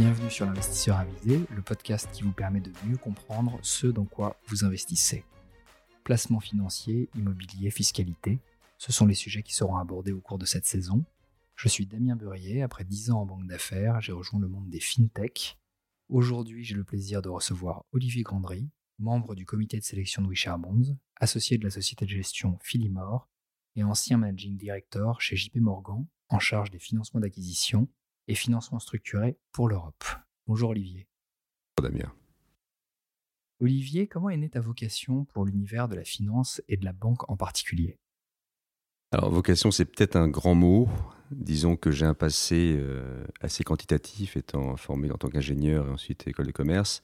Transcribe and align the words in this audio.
Bienvenue 0.00 0.30
sur 0.30 0.46
l'investisseur 0.46 0.96
avisé, 0.96 1.42
le 1.54 1.60
podcast 1.60 2.08
qui 2.10 2.22
vous 2.22 2.32
permet 2.32 2.62
de 2.62 2.72
mieux 2.86 2.96
comprendre 2.96 3.58
ce 3.60 3.86
dans 3.86 4.06
quoi 4.06 4.40
vous 4.46 4.64
investissez. 4.64 5.26
Placement 6.04 6.40
financier, 6.40 7.10
immobilier, 7.14 7.68
fiscalité, 7.70 8.38
ce 8.78 8.92
sont 8.92 9.04
les 9.04 9.14
sujets 9.14 9.42
qui 9.42 9.54
seront 9.54 9.76
abordés 9.76 10.12
au 10.12 10.22
cours 10.22 10.38
de 10.38 10.46
cette 10.46 10.64
saison. 10.64 11.04
Je 11.54 11.68
suis 11.68 11.84
Damien 11.84 12.16
Beurier, 12.16 12.62
après 12.62 12.84
10 12.84 13.10
ans 13.10 13.20
en 13.20 13.26
banque 13.26 13.46
d'affaires, 13.46 14.00
j'ai 14.00 14.12
rejoint 14.12 14.40
le 14.40 14.48
monde 14.48 14.70
des 14.70 14.80
fintech. 14.80 15.58
Aujourd'hui, 16.08 16.64
j'ai 16.64 16.76
le 16.76 16.84
plaisir 16.84 17.20
de 17.20 17.28
recevoir 17.28 17.84
Olivier 17.92 18.22
Grandry, 18.22 18.70
membre 18.98 19.34
du 19.34 19.44
comité 19.44 19.78
de 19.78 19.84
sélection 19.84 20.22
de 20.22 20.28
Wisher 20.28 20.54
Bonds, 20.58 20.96
associé 21.16 21.58
de 21.58 21.64
la 21.64 21.70
société 21.70 22.06
de 22.06 22.10
gestion 22.10 22.58
Philimore 22.62 23.28
et 23.76 23.84
ancien 23.84 24.16
managing 24.16 24.56
director 24.56 25.20
chez 25.20 25.36
JP 25.36 25.56
Morgan, 25.56 26.06
en 26.30 26.38
charge 26.38 26.70
des 26.70 26.78
financements 26.78 27.20
d'acquisition 27.20 27.86
et 28.30 28.34
financements 28.36 28.78
structurés 28.78 29.36
pour 29.52 29.68
l'Europe. 29.68 30.04
Bonjour 30.46 30.70
Olivier. 30.70 31.08
Bonjour 31.76 31.92
Damien. 31.92 32.12
Olivier, 33.60 34.06
comment 34.06 34.30
est 34.30 34.36
née 34.36 34.48
ta 34.48 34.60
vocation 34.60 35.24
pour 35.24 35.44
l'univers 35.44 35.88
de 35.88 35.96
la 35.96 36.04
finance 36.04 36.62
et 36.68 36.76
de 36.76 36.84
la 36.84 36.92
banque 36.92 37.28
en 37.28 37.36
particulier? 37.36 37.98
Alors 39.10 39.30
vocation, 39.30 39.72
c'est 39.72 39.84
peut-être 39.84 40.14
un 40.14 40.28
grand 40.28 40.54
mot. 40.54 40.88
Disons 41.32 41.76
que 41.76 41.90
j'ai 41.90 42.06
un 42.06 42.14
passé 42.14 42.76
euh, 42.78 43.24
assez 43.40 43.64
quantitatif, 43.64 44.36
étant 44.36 44.76
formé 44.76 45.10
en 45.10 45.16
tant 45.16 45.28
qu'ingénieur 45.28 45.88
et 45.88 45.90
ensuite 45.90 46.28
école 46.28 46.46
de 46.46 46.52
commerce. 46.52 47.02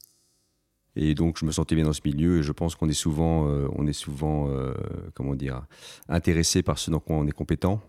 Et 0.95 1.13
donc, 1.13 1.37
je 1.37 1.45
me 1.45 1.51
sentais 1.51 1.75
bien 1.75 1.83
dans 1.83 1.93
ce 1.93 2.01
milieu 2.05 2.39
et 2.39 2.43
je 2.43 2.53
pense 2.53 2.75
qu'on 2.75 2.87
est 2.87 2.93
souvent, 2.93 3.49
euh, 3.49 3.67
on 3.73 3.85
est 3.85 3.93
souvent 3.93 4.47
euh, 4.49 4.73
comment 5.13 5.35
dire, 5.35 5.67
intéressé 6.07 6.63
par 6.63 6.79
ce 6.79 6.89
dans 6.89 7.01
quoi 7.01 7.17
on 7.17 7.27
est 7.27 7.31
compétent. 7.31 7.81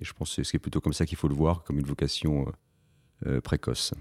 Et 0.00 0.04
je 0.04 0.14
pense 0.14 0.34
que 0.34 0.42
c'est 0.42 0.58
plutôt 0.58 0.80
comme 0.80 0.94
ça 0.94 1.04
qu'il 1.04 1.18
faut 1.18 1.28
le 1.28 1.34
voir, 1.34 1.62
comme 1.62 1.78
une 1.78 1.86
vocation 1.86 2.46
précoce. 3.42 3.94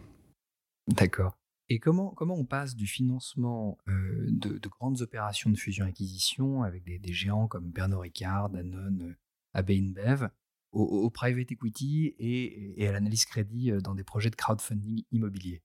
D'accord. 0.88 1.38
Et 1.69 1.80
comment, 1.80 2.09
comment 2.11 2.35
on 2.35 2.45
passe 2.45 2.75
du 2.75 2.85
financement 2.85 3.77
de, 3.88 4.67
grandes 4.67 5.02
opérations 5.02 5.49
de 5.49 5.58
fusion-acquisition 5.58 6.61
avec 6.61 6.83
des, 6.83 7.13
géants 7.13 7.47
comme 7.47 7.71
Pernod 7.71 8.02
Ricard, 8.02 8.49
Danone, 8.49 9.16
AB 9.53 9.71
InBev, 9.71 10.30
au, 10.71 11.09
private 11.09 11.52
equity 11.52 12.13
et, 12.19 12.83
et 12.83 12.88
à 12.88 12.91
l'analyse 12.91 13.25
crédit 13.25 13.71
dans 13.81 13.95
des 13.95 14.03
projets 14.03 14.30
de 14.30 14.36
crowdfunding 14.36 15.03
immobilier? 15.11 15.63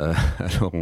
Euh, 0.00 0.12
alors, 0.38 0.72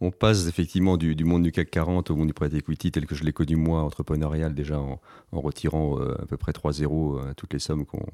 on, 0.00 0.10
passe 0.10 0.46
effectivement 0.46 0.96
du, 0.96 1.14
monde 1.24 1.42
du 1.42 1.52
CAC 1.52 1.70
40 1.70 2.10
au 2.10 2.16
monde 2.16 2.28
du 2.28 2.34
private 2.34 2.54
equity 2.54 2.90
tel 2.90 3.06
que 3.06 3.14
je 3.14 3.24
l'ai 3.24 3.32
connu 3.32 3.56
moi, 3.56 3.82
entrepreneurial, 3.82 4.54
déjà 4.54 4.80
en, 4.80 5.00
retirant 5.32 6.00
euh, 6.00 6.20
à 6.20 6.26
peu 6.26 6.36
près 6.36 6.52
3 6.52 6.72
zéros 6.72 7.18
à 7.18 7.34
toutes 7.34 7.52
les 7.52 7.58
sommes 7.58 7.86
qu'on 7.86 8.06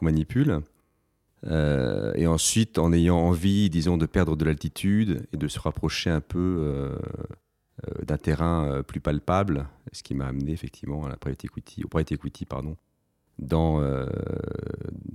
manipule. 0.00 0.60
Euh, 1.44 2.12
et 2.14 2.26
ensuite, 2.26 2.78
en 2.78 2.92
ayant 2.92 3.18
envie, 3.18 3.68
disons, 3.70 3.96
de 3.96 4.06
perdre 4.06 4.36
de 4.36 4.44
l'altitude 4.44 5.26
et 5.32 5.36
de 5.36 5.48
se 5.48 5.58
rapprocher 5.58 6.10
un 6.10 6.20
peu 6.20 6.92
d'un 8.06 8.16
terrain 8.16 8.82
plus 8.86 9.00
palpable, 9.00 9.66
ce 9.92 10.02
qui 10.02 10.14
m'a 10.14 10.26
amené 10.26 10.52
effectivement 10.52 11.04
à 11.04 11.08
la 11.08 11.16
private 11.16 11.44
equity, 11.44 11.84
au 11.84 11.88
private 11.88 12.12
equity 12.12 12.44
pardon, 12.44 12.76
dans, 13.38 13.80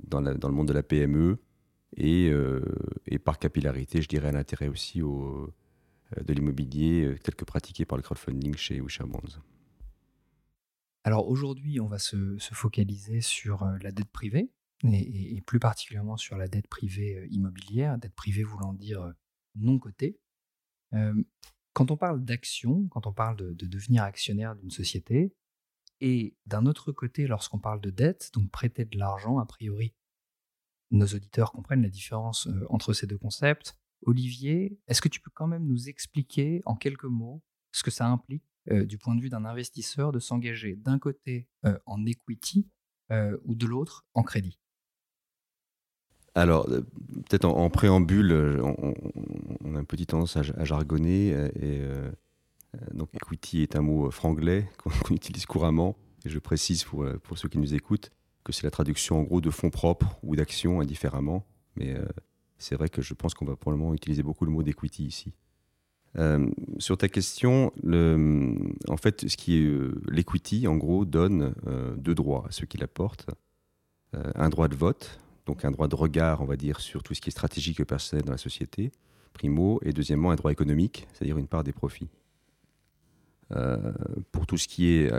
dans, 0.08 0.20
le 0.20 0.54
monde 0.54 0.68
de 0.68 0.74
la 0.74 0.84
PME 0.84 1.38
euh, 2.00 2.62
et, 3.06 3.20
par 3.20 3.40
capillarité, 3.40 4.02
je 4.02 4.08
dirais, 4.08 4.30
à 4.30 4.32
l'intérêt 4.32 4.68
aussi 4.68 5.02
au, 5.02 5.54
euh, 6.18 6.24
de 6.24 6.34
l'immobilier 6.34 7.06
euh, 7.06 7.18
tel 7.18 7.36
que 7.36 7.46
pratiqué 7.46 7.86
par 7.86 7.98
le 7.98 8.04
crowdfunding 8.04 8.56
chez 8.56 8.80
Wisher 8.82 9.06
Bonds. 9.06 9.42
Alors 11.04 11.30
aujourd'hui, 11.30 11.80
on 11.80 11.88
va 11.88 12.00
se, 12.00 12.38
focaliser 12.40 13.22
sur 13.22 13.66
la 13.82 13.92
dette 13.92 14.12
privée 14.12 14.50
et, 14.84 15.42
plus 15.42 15.60
particulièrement 15.60 16.18
sur 16.18 16.38
la 16.38 16.48
dette 16.48 16.68
privée 16.68 17.28
immobilière, 17.32 17.98
dette 17.98 18.16
privée 18.16 18.44
voulant 18.44 18.74
dire 18.74 19.14
non 19.56 19.80
cotée. 19.80 20.20
quand 21.74 21.92
on 21.92 21.98
parle 21.98 22.24
d'action, 22.24 22.88
quand 22.90 23.08
on 23.08 23.14
parle 23.14 23.38
de, 23.38 23.54
de 23.54 23.66
devenir 23.66 24.04
actionnaire 24.04 24.56
d'une 24.56 24.72
société, 24.72 25.36
et 26.00 26.36
d'un 26.46 26.66
autre 26.66 26.92
côté, 26.92 27.28
lorsqu'on 27.28 27.60
parle 27.60 27.82
de 27.82 27.90
dette, 27.90 28.30
donc 28.34 28.52
prêter 28.52 28.86
de 28.86 28.98
l'argent, 28.98 29.40
a 29.40 29.46
priori, 29.46 29.96
nos 30.92 31.08
auditeurs 31.08 31.52
comprennent 31.52 31.82
la 31.82 31.90
différence 31.90 32.48
entre 32.70 32.94
ces 32.94 33.08
deux 33.08 33.18
concepts. 33.18 33.78
Olivier, 34.04 34.80
est-ce 34.88 35.02
que 35.02 35.10
tu 35.10 35.20
peux 35.20 35.32
quand 35.34 35.48
même 35.48 35.66
nous 35.66 35.90
expliquer 35.90 36.62
en 36.66 36.76
quelques 36.76 37.06
mots 37.06 37.44
ce 37.72 37.84
que 37.84 37.92
ça 37.92 38.08
implique 38.08 38.46
du 38.70 38.98
point 38.98 39.16
de 39.16 39.22
vue 39.22 39.30
d'un 39.30 39.46
investisseur 39.46 40.12
de 40.12 40.20
s'engager 40.20 40.76
d'un 40.76 41.00
côté 41.00 41.50
en 41.86 42.06
equity 42.06 42.70
ou 43.44 43.56
de 43.56 43.66
l'autre 43.66 44.06
en 44.14 44.24
crédit? 44.24 44.60
Alors, 46.42 46.68
peut-être 46.68 47.46
en, 47.46 47.70
préambule, 47.70 48.62
on, 48.62 49.76
a 49.76 49.80
une 49.80 49.86
petite 49.86 50.10
tendance 50.10 50.38
à, 50.38 50.64
jargonner. 50.64 51.30
Et, 51.60 51.82
donc, 52.94 53.10
equity 53.14 53.64
est 53.64 53.76
un 53.76 53.82
mot 53.82 54.12
franglais 54.12 54.70
qu'on 55.04 55.16
utilise 55.16 55.46
couramment. 55.46 55.96
Et 56.26 56.30
je 56.30 56.40
précise 56.40 56.84
pour, 56.84 57.06
pour 57.24 57.38
ceux 57.38 57.50
qui 57.50 57.58
nous 57.58 57.74
écoutent 57.74 58.12
que 58.48 58.54
c'est 58.54 58.64
la 58.64 58.72
traduction 58.72 59.20
en 59.20 59.24
gros 59.24 59.42
de 59.42 59.50
fonds 59.50 59.70
propres 59.70 60.18
ou 60.24 60.38
d'actions 60.38 60.80
indifféremment. 60.80 61.46
Mais 61.76 61.94
euh, 61.94 62.06
c'est 62.58 62.76
vrai 62.76 62.88
que 62.88 63.02
je 63.02 63.14
pense 63.14 63.34
qu'on 63.34 63.44
va 63.44 63.58
probablement 63.58 63.94
utiliser 63.94 64.24
beaucoup 64.24 64.46
le 64.46 64.52
mot 64.52 64.64
d'equity 64.64 65.06
ici. 65.06 65.34
Euh, 66.18 66.50
sur 66.80 66.98
ta 66.98 67.10
question, 67.10 67.74
en 68.88 68.98
fait, 68.98 69.28
ce 69.28 69.36
qui 69.36 69.58
est 69.58 69.66
euh, 69.66 70.68
en 70.68 70.78
gros, 70.78 71.04
donne 71.04 71.54
deux 71.98 72.16
droits 72.16 72.46
à 72.48 72.52
ceux 72.52 72.66
qui 72.66 72.78
l'apportent. 72.78 73.28
un 74.14 74.50
droit 74.50 74.70
de 74.70 74.76
vote, 74.76 75.20
donc 75.48 75.66
un 75.66 75.72
droit 75.72 75.88
de 75.88 75.96
regard, 75.96 76.42
on 76.42 76.46
va 76.46 76.58
dire, 76.58 76.80
sur 76.80 77.02
tout 77.02 77.16
ce 77.16 77.22
qui 77.22 77.30
est 77.30 77.32
stratégique 77.32 77.80
et 77.80 77.86
personnel 77.86 78.26
dans 78.26 78.34
la 78.34 78.38
société, 78.38 78.92
primo, 79.34 79.80
et 79.84 79.94
deuxièmement, 79.94 80.32
un 80.32 80.36
droit 80.36 80.52
économique, 80.52 81.08
c'est-à-dire 81.14 81.38
une 81.38 81.48
part 81.48 81.64
des 81.64 81.74
profits. 81.74 82.10
pour 84.32 84.46
tout 84.46 84.58
ce 84.58 84.68
qui 84.68 84.90
est 84.90 85.12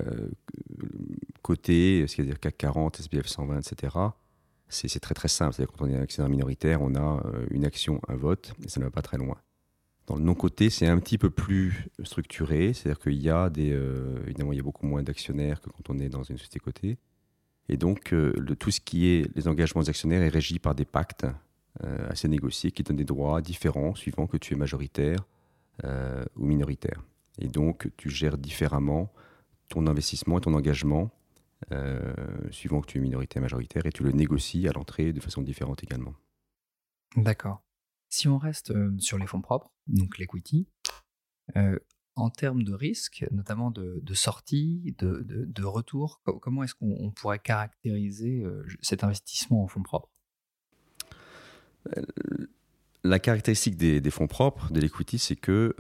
côté, 1.43 2.07
c'est-à-dire 2.07 2.39
CAC 2.39 2.59
40, 2.59 3.01
SBF 3.01 3.27
120, 3.27 3.59
etc., 3.59 3.97
c'est 4.69 5.01
très 5.01 5.15
très 5.15 5.29
simple. 5.29 5.55
C'est-à-dire 5.55 5.73
quand 5.77 5.87
on 5.87 5.89
est 5.89 5.97
actionnaire 5.97 6.29
minoritaire, 6.29 6.83
on 6.83 6.95
a 6.95 7.23
euh, 7.27 7.47
une 7.51 7.65
action, 7.65 8.01
un 8.09 8.17
vote, 8.17 8.53
et 8.65 8.69
ça 8.69 8.81
ne 8.81 8.85
va 8.85 8.91
pas 8.91 9.03
très 9.03 9.17
loin. 9.17 9.37
Dans 10.07 10.17
le 10.17 10.23
non-côté, 10.23 10.71
c'est 10.71 10.87
un 10.87 10.99
petit 10.99 11.19
peu 11.19 11.31
plus 11.31 11.89
structuré, 12.03 12.73
c'est-à-dire 12.73 12.99
qu'il 12.99 13.21
y 13.21 13.31
a 13.31 13.51
des, 13.51 13.73
euh, 13.73 14.23
évidemment, 14.27 14.53
il 14.53 14.57
y 14.57 14.61
a 14.61 14.63
beaucoup 14.63 14.87
moins 14.87 15.03
d'actionnaires 15.03 15.61
que 15.61 15.71
quand 15.71 15.91
on 15.91 15.99
est 15.99 16.09
dans 16.09 16.23
une 16.23 16.39
société 16.39 16.61
cotée. 16.61 16.99
Et 17.69 17.77
donc, 17.77 18.13
euh, 18.13 18.33
tout 18.59 18.71
ce 18.71 18.81
qui 18.81 19.09
est 19.09 19.31
les 19.37 19.49
engagements 19.49 19.83
des 19.83 19.91
actionnaires 19.91 20.23
est 20.23 20.29
régi 20.29 20.59
par 20.59 20.75
des 20.75 20.85
pactes 20.85 21.27
assez 22.09 22.27
négociés 22.27 22.73
qui 22.73 22.83
donnent 22.83 22.97
des 22.97 23.05
droits 23.05 23.41
différents 23.41 23.95
suivant 23.95 24.27
que 24.27 24.37
tu 24.37 24.53
es 24.53 24.57
majoritaire 24.57 25.21
ou 25.85 26.45
minoritaire. 26.45 27.05
Et 27.39 27.47
donc, 27.47 27.89
tu 27.97 28.11
gères 28.11 28.37
différemment 28.37 29.13
ton 29.69 29.87
investissement 29.87 30.39
et 30.39 30.41
ton 30.41 30.55
engagement 30.55 31.13
euh, 31.73 32.15
suivant 32.51 32.81
que 32.81 32.87
tu 32.87 32.99
es 32.99 33.01
minorité 33.01 33.41
majoritaire, 33.41 33.85
et 33.85 33.93
tu 33.93 34.05
le 34.05 34.13
négocies 34.13 34.69
à 34.69 34.73
l'entrée 34.73 35.13
de 35.13 35.21
façon 35.21 35.43
différente 35.43 35.83
également. 35.83 36.15
D'accord. 37.17 37.63
Si 38.09 38.29
on 38.29 38.39
reste 38.39 38.71
euh, 38.71 38.95
sur 38.99 39.19
les 39.19 39.27
fonds 39.27 39.43
propres, 39.43 39.71
donc 39.87 40.19
l'equity, 40.19 40.69
euh, 41.57 41.79
en 42.19 42.31
termes 42.31 42.63
de 42.63 42.75
risque, 42.75 43.27
notamment 43.31 43.71
de, 43.71 44.15
sortie, 44.15 44.95
de, 44.99 45.65
retour, 45.65 46.21
comment 46.41 46.63
est-ce 46.63 46.75
qu'on 46.75 47.11
pourrait 47.11 47.39
caractériser 47.39 48.45
cet 48.81 49.05
investissement 49.05 49.63
en 49.63 49.69
fonds 49.69 49.83
propres? 49.83 50.11
La 53.05 53.19
caractéristique 53.19 53.77
des, 53.77 54.11
fonds 54.11 54.27
propres, 54.27 54.73
de 54.73 54.81
l'equity, 54.81 55.19
c'est 55.19 55.37
que 55.37 55.75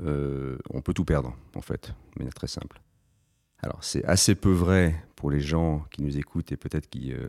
on 0.71 0.81
peut 0.81 0.95
tout 0.95 1.05
perdre, 1.05 1.37
en 1.55 1.63
fait, 1.63 1.89
de 2.15 2.21
manière 2.21 2.35
très 2.35 2.47
simple. 2.47 2.81
Alors 3.63 3.83
c'est 3.83 4.05
assez 4.05 4.35
peu 4.35 4.53
vrai 4.53 5.05
pour 5.17 5.31
les 5.31 5.41
gens 5.41 5.85
qui 5.91 6.03
nous 6.03 6.17
écoutent 6.17 6.53
et 6.53 6.57
peut-être 6.57 6.89
qui, 6.89 7.13
euh, 7.13 7.29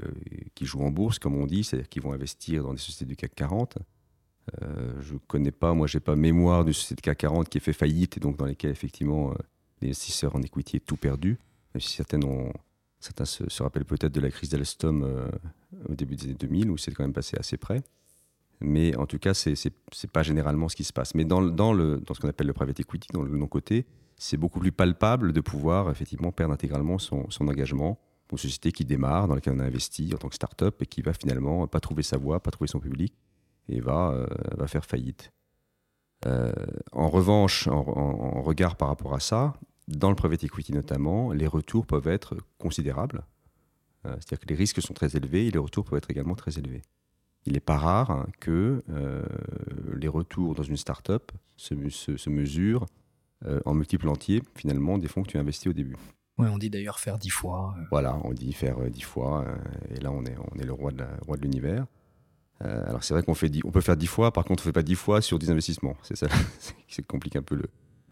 qui, 0.54 0.66
jouent 0.66 0.84
en 0.84 0.92
bourse, 0.92 1.18
comme 1.18 1.36
on 1.36 1.48
dit, 1.48 1.64
c'est-à-dire 1.64 1.90
qui 1.90 2.00
vont 2.00 2.14
investir 2.14 2.64
dans 2.64 2.74
des 2.74 2.80
sociétés 2.80 3.06
du 3.06 3.16
CAC 3.16 3.34
40. 3.34 3.80
Euh, 4.62 4.94
je 5.02 5.14
ne 5.14 5.20
connais 5.20 5.52
pas, 5.52 5.74
moi 5.74 5.88
j'ai 5.88 6.00
pas 6.00 6.16
mémoire 6.16 6.66
d'une 6.66 6.74
société 6.74 7.02
CAC 7.02 7.20
40 7.20 7.50
qui 7.50 7.58
ait 7.58 7.62
fait 7.62 7.74
faillite 7.74 8.18
et 8.18 8.20
donc 8.20 8.38
dans 8.38 8.46
lesquelles 8.46 8.72
effectivement 8.72 9.32
euh, 9.32 9.36
les 9.82 9.90
investisseurs 9.90 10.36
en 10.36 10.42
equity 10.42 10.78
aient 10.78 10.82
tout 10.82 10.98
perdu, 10.98 11.38
si 11.78 11.94
certains, 11.94 12.22
ont, 12.24 12.52
se, 13.00 13.64
rappellent 13.64 13.86
peut-être 13.86 14.14
de 14.14 14.22
la 14.22 14.32
crise 14.32 14.50
d'Alstom 14.50 15.30
au 15.88 15.96
début 15.96 16.16
des 16.16 16.26
années 16.26 16.34
2000 16.34 16.72
où 16.72 16.78
c'est 16.78 16.92
quand 16.92 17.04
même 17.04 17.14
passé 17.14 17.38
assez 17.38 17.58
près. 17.58 17.84
Mais 18.62 18.96
en 18.98 19.06
tout 19.06 19.20
cas, 19.20 19.34
ce 19.34 19.50
n'est 19.50 20.10
pas 20.12 20.24
généralement 20.24 20.68
ce 20.68 20.76
qui 20.76 20.84
se 20.84 20.92
passe. 20.92 21.16
Mais 21.16 21.24
dans, 21.24 21.42
ce 21.42 22.20
qu'on 22.20 22.28
appelle 22.28 22.48
le 22.48 22.54
private 22.54 22.80
equity, 22.80 23.08
dans 23.14 23.22
le 23.22 23.32
non-côté, 23.32 23.86
c'est 24.18 24.38
beaucoup 24.38 24.60
plus 24.60 24.74
palpable 24.74 25.32
de 25.32 25.42
pouvoir 25.42 25.90
effectivement 25.90 26.32
perdre 26.32 26.54
intégralement 26.54 26.98
son, 26.98 27.28
engagement 27.40 28.00
pour 28.28 28.38
une 28.38 28.42
société 28.42 28.72
qui 28.72 28.86
démarre, 28.86 29.28
dans 29.28 29.36
laquelle 29.36 29.54
on 29.56 29.60
a 29.60 29.64
investi 29.64 30.12
en 30.14 30.18
tant 30.18 30.28
que 30.28 30.36
start-up 30.36 30.82
et 30.82 30.86
qui 30.86 31.02
va 31.02 31.14
finalement 31.14 31.68
pas 31.68 31.80
trouver 31.80 32.04
sa 32.04 32.18
voie, 32.18 32.42
pas 32.42 32.52
trouver 32.52 32.68
son 32.68 32.80
public 32.80 33.14
et 33.70 33.80
va, 33.80 34.12
euh, 34.12 34.28
va 34.58 34.68
faire 34.68 34.86
faillite. 34.86 35.32
Euh, 36.26 36.52
en 36.92 37.08
revanche, 37.08 37.68
en, 37.68 38.42
regard 38.42 38.76
par 38.76 38.90
rapport 38.90 39.14
à 39.14 39.20
ça, 39.20 39.54
dans 39.88 40.10
le 40.10 40.16
private 40.16 40.44
equity 40.44 40.74
notamment, 40.74 41.32
les 41.32 41.48
retours 41.48 41.86
peuvent 41.86 42.08
être 42.08 42.36
considérables. 42.58 43.24
Euh, 44.06 44.16
c'est-à-dire 44.16 44.40
que 44.40 44.48
les 44.50 44.56
risques 44.56 44.82
sont 44.82 44.94
très 44.94 45.16
élevés 45.16 45.48
et 45.48 45.52
les 45.52 45.60
retours 45.60 45.86
peuvent 45.86 45.98
être 45.98 46.12
également 46.12 46.36
très 46.36 46.58
élevés. 46.58 46.82
il 47.46 47.54
n'est 47.54 47.60
pas 47.62 47.78
rare 47.78 48.28
que 48.40 48.84
les 49.96 50.08
retours 50.08 50.56
dans 50.56 50.64
une 50.64 50.78
start-up 50.78 51.32
se, 51.56 51.74
se, 51.90 52.30
mesurent 52.30 52.86
en 53.66 53.74
multiples 53.74 54.10
entiers, 54.10 54.44
finalement, 54.56 54.98
des 54.98 55.08
fonds 55.08 55.24
que 55.24 55.30
tu 55.30 55.38
as 55.38 55.40
investis 55.40 55.68
au 55.68 55.74
début. 55.74 55.96
Oui, 56.38 56.48
on 56.50 56.58
dit 56.58 56.70
d'ailleurs 56.70 57.00
faire 57.00 57.18
dix 57.18 57.30
fois. 57.30 57.76
Voilà, 57.92 58.20
on 58.24 58.34
dit 58.34 58.52
faire 58.54 58.78
dix 58.92 59.02
fois, 59.02 59.46
et 59.90 60.00
là, 60.02 60.12
on 60.12 60.26
est, 60.26 60.36
on 60.52 60.60
est 60.60 60.66
le 60.66 60.74
roi 60.74 60.92
de 60.92 61.42
l'univers. 61.42 61.86
Alors, 62.62 63.04
c'est 63.04 63.14
vrai 63.14 63.24
qu'on 63.24 63.34
peut 63.34 63.82
faire 63.82 63.98
dix 63.98 64.08
fois, 64.08 64.34
par 64.34 64.44
contre, 64.44 64.64
on 64.64 64.66
ne 64.66 64.70
fait 64.70 64.74
pas 64.74 64.84
dix 64.84 64.96
fois 64.96 65.22
sur 65.22 65.40
10 65.40 65.52
investissements. 65.52 65.96
C'est 66.04 66.16
ça 66.16 66.28
qui 66.88 67.02
complique 67.04 67.36
un 67.36 67.42
peu 67.42 67.56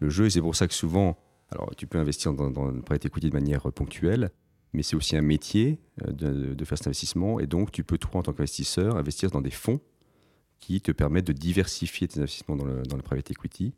le, 0.00 0.08
jeu, 0.08 0.26
et 0.26 0.30
c'est 0.30 0.40
pour 0.40 0.56
ça 0.56 0.66
que 0.66 0.74
souvent, 0.74 1.18
alors 1.50 1.74
tu 1.76 1.86
peux 1.86 1.98
investir 1.98 2.32
dans, 2.32 2.66
le 2.66 2.80
private 2.82 3.06
equity 3.06 3.28
de 3.28 3.34
manière 3.34 3.70
ponctuelle, 3.72 4.30
mais 4.72 4.82
c'est 4.82 4.96
aussi 4.96 5.16
un 5.16 5.22
métier 5.22 5.80
euh, 6.06 6.12
de, 6.54 6.64
faire 6.64 6.78
cet 6.78 6.86
investissement. 6.86 7.40
Et 7.40 7.46
donc, 7.46 7.72
tu 7.72 7.84
peux, 7.84 7.98
toi, 7.98 8.20
en 8.20 8.22
tant 8.22 8.32
qu'investisseur, 8.32 8.96
investir 8.96 9.30
dans 9.30 9.40
des 9.40 9.50
fonds 9.50 9.80
qui 10.60 10.80
te 10.80 10.92
permettent 10.92 11.26
de 11.26 11.32
diversifier 11.32 12.08
tes 12.08 12.20
investissements 12.20 12.56
dans 12.56 12.64
le, 12.64 12.82
dans 12.82 12.96
le 12.96 13.02
private 13.02 13.30
equity. 13.30 13.74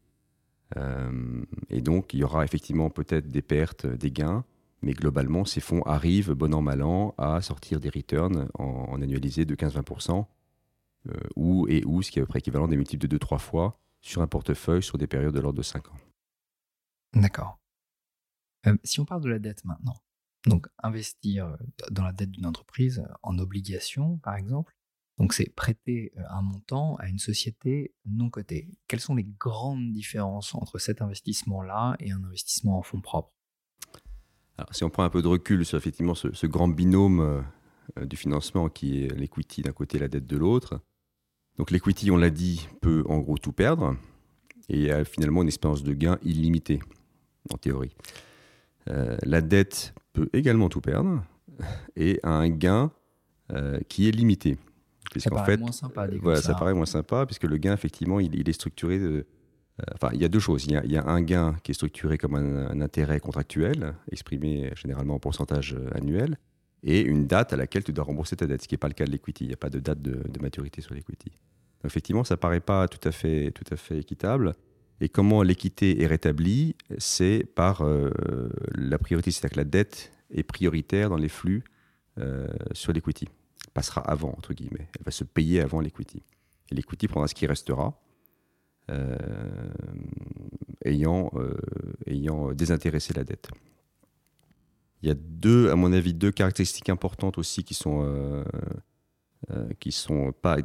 Euh, 0.77 1.43
et 1.69 1.81
donc, 1.81 2.15
il 2.15 2.21
y 2.21 2.25
aura 2.25 2.45
effectivement 2.45 2.91
peut-être 2.91 3.29
des 3.29 3.43
pertes, 3.43 3.87
des 3.87 4.11
gains, 4.11 4.45
mais 4.83 4.93
globalement, 4.93 5.45
ces 5.45 5.61
fonds 5.61 5.83
arrivent, 5.83 6.33
bon 6.33 6.55
an, 6.55 6.63
mal 6.63 6.83
an, 6.83 7.15
à 7.19 7.41
sortir 7.43 7.81
des 7.81 7.91
returns 7.91 8.49
en, 8.55 9.01
annualisé 9.01 9.45
de 9.45 9.55
15-20%, 9.55 10.11
euh, 10.11 10.23
ou, 11.37 11.67
et 11.69 11.85
ou, 11.85 12.03
ce 12.03 12.11
qui 12.11 12.19
est 12.19 12.23
à 12.23 12.25
peu 12.25 12.31
près 12.31 12.39
équivalent 12.41 12.69
des 12.69 12.77
multiples 12.77 13.07
de 13.07 13.19
2-3 13.19 13.39
fois 13.39 13.81
sur 14.01 14.23
un 14.23 14.27
portefeuille 14.27 14.83
sur 14.83 14.99
des 14.99 15.07
périodes 15.07 15.35
de 15.35 15.41
l'ordre 15.41 15.59
de 15.59 15.63
5 15.63 15.89
ans. 15.89 15.97
D'accord. 17.15 17.59
si 18.85 19.01
on 19.01 19.05
parle 19.05 19.23
de 19.23 19.29
la 19.29 19.39
dette 19.39 19.65
maintenant, 19.65 19.97
donc, 20.47 20.69
investir 20.83 21.57
dans 21.91 22.05
la 22.05 22.13
dette 22.13 22.31
d'une 22.31 22.47
entreprise 22.47 23.05
en 23.23 23.39
obligation, 23.39 24.19
par 24.19 24.37
exemple, 24.37 24.75
donc 25.19 25.35
c'est 25.35 25.55
prêter 25.55 26.13
un 26.31 26.41
montant 26.41 26.97
à 26.97 27.09
une 27.09 27.19
société 27.19 27.95
non 28.07 28.31
cotée. 28.31 28.71
Quelles 28.89 29.01
sont 29.01 29.15
les 29.15 29.25
grandes 29.25 29.93
différences 29.93 30.55
entre 30.55 30.79
cet 30.79 31.03
investissement-là 31.03 31.97
et 32.01 32.11
un 32.11 32.25
investissement 32.25 32.79
en 32.79 32.83
fonds 32.83 33.03
propres? 33.03 33.35
Alors, 34.57 34.75
si 34.75 34.83
on 34.83 34.89
prend 34.89 35.05
un 35.05 35.11
peu 35.11 35.21
de 35.21 35.29
recul 35.29 35.67
sur 35.67 35.77
effectivement 35.77 36.15
ce, 36.15 36.47
grand 36.47 36.69
binôme 36.69 37.45
du 38.01 38.17
financement 38.17 38.71
qui 38.71 39.05
est 39.05 39.15
l'equity 39.15 39.61
d'un 39.61 39.73
côté 39.73 39.99
et 39.99 40.01
la 40.01 40.09
dette 40.09 40.27
de 40.27 40.37
l'autre, 40.39 40.83
donc 41.61 41.73
l'equity, 41.73 42.11
on 42.11 42.17
l'a 42.17 42.31
dit, 42.31 42.71
peut 42.81 43.05
en 43.07 43.19
gros 43.19 43.37
tout 43.37 43.53
perdre 43.53 43.95
et 44.71 44.91
a 44.91 45.05
finalement 45.05 45.43
une 45.43 45.49
espérance 45.49 45.83
de 45.83 45.93
gain 45.93 46.17
illimitée, 46.23 46.81
en 47.53 47.59
théorie. 47.59 47.95
Euh, 48.89 49.19
la 49.25 49.43
dette 49.43 49.93
peut 50.15 50.31
également 50.33 50.71
tout 50.71 50.81
perdre 50.81 51.23
et 51.97 52.19
a 52.23 52.31
un 52.31 52.49
gain 52.49 52.91
euh, 53.53 53.79
qui 53.91 54.09
est 54.09 54.11
limité. 54.11 54.57
Ça 55.19 55.29
paraît 55.29 55.57
fait, 55.57 55.57
moins 55.59 55.71
sympa. 55.71 56.09
Voilà, 56.23 56.41
ça 56.41 56.55
paraît 56.55 56.73
moins 56.73 56.87
sympa 56.87 57.27
puisque 57.27 57.45
le 57.45 57.59
gain, 57.59 57.75
effectivement, 57.75 58.21
il, 58.21 58.49
est 58.49 58.53
structuré. 58.55 58.99
De, 58.99 59.27
euh, 59.81 59.85
enfin, 59.93 60.09
il 60.15 60.23
y 60.23 60.25
a 60.25 60.29
deux 60.29 60.41
choses. 60.41 60.65
Il 60.65 60.73
y 60.91 60.97
a, 60.97 61.07
un 61.07 61.21
gain 61.21 61.57
qui 61.63 61.73
est 61.73 61.75
structuré 61.75 62.17
comme 62.17 62.37
un, 62.37 62.81
intérêt 62.81 63.21
contractuel, 63.21 63.93
exprimé 64.11 64.73
généralement 64.77 65.17
en 65.17 65.21
pourcentage 65.21 65.77
annuel, 65.95 66.39
et 66.83 67.01
une 67.01 67.27
date 67.27 67.53
à 67.53 67.57
laquelle 67.57 67.85
tu 67.85 67.93
dois 67.93 68.05
rembourser 68.05 68.37
ta 68.37 68.47
dette, 68.47 68.63
ce 68.63 68.69
qui 68.69 68.75
n'est 68.75 68.79
pas 68.79 68.89
le 68.89 68.95
cas 68.95 69.05
de 69.05 69.11
l'equity. 69.11 69.45
Il 69.45 69.49
n'y 69.49 69.55
a 69.55 69.59
pas 69.59 69.71
de 69.71 69.81
date 69.81 70.01
de, 70.01 70.23
maturité 70.41 70.81
sur 70.81 70.95
l'equity. 70.95 71.33
Effectivement, 71.85 72.25
ça 72.25 72.37
paraît 72.37 72.61
pas 72.61 72.89
tout 72.89 73.07
à 73.09 73.13
fait, 73.13 73.53
tout 73.53 73.65
à 73.71 73.77
fait 73.77 73.99
équitable. 73.99 74.55
Et 75.01 75.09
comment 75.09 75.43
l'équité 75.43 76.03
est 76.03 76.07
rétablie 76.07 76.77
C'est 76.99 77.47
par 77.55 77.83
euh, 77.83 78.11
la 78.75 78.99
priorité, 78.99 79.31
c'est-à-dire 79.31 79.55
que 79.55 79.61
la 79.61 79.65
dette 79.65 80.13
est 80.31 80.43
prioritaire 80.43 81.09
dans 81.09 81.17
les 81.17 81.29
flux 81.29 81.65
euh, 82.19 82.47
sur 82.73 82.93
l'equity. 82.93 83.29
Elle 83.67 83.73
passera 83.73 84.03
avant, 84.03 84.35
entre 84.37 84.53
guillemets. 84.53 84.89
Elle 84.99 85.05
va 85.05 85.11
se 85.11 85.25
payer 85.25 85.61
avant 85.61 85.81
l'equity. 85.81 86.23
Et 86.71 86.75
l'equity 86.75 87.09
prendra 87.09 87.29
ce 87.29 87.35
qui 87.35 87.47
restera, 87.47 87.99
euh, 88.91 89.17
ayant, 90.85 91.31
ayant 92.07 92.53
désintéressé 92.53 93.15
la 93.15 93.25
dette. 93.25 93.49
Il 95.03 95.09
y 95.09 95.13
a 95.13 95.15
deux, 95.15 95.71
à 95.71 95.77
mon 95.77 95.93
avis, 95.93 96.13
deux 96.13 96.31
caractéristiques 96.31 96.91
importantes 96.91 97.39
aussi 97.39 97.65
qui 97.65 97.75
sont 97.75 98.03
euh, 98.05 98.45
qui 99.79 99.89
ne 99.89 99.93
sont 99.93 100.33
pas 100.33 100.59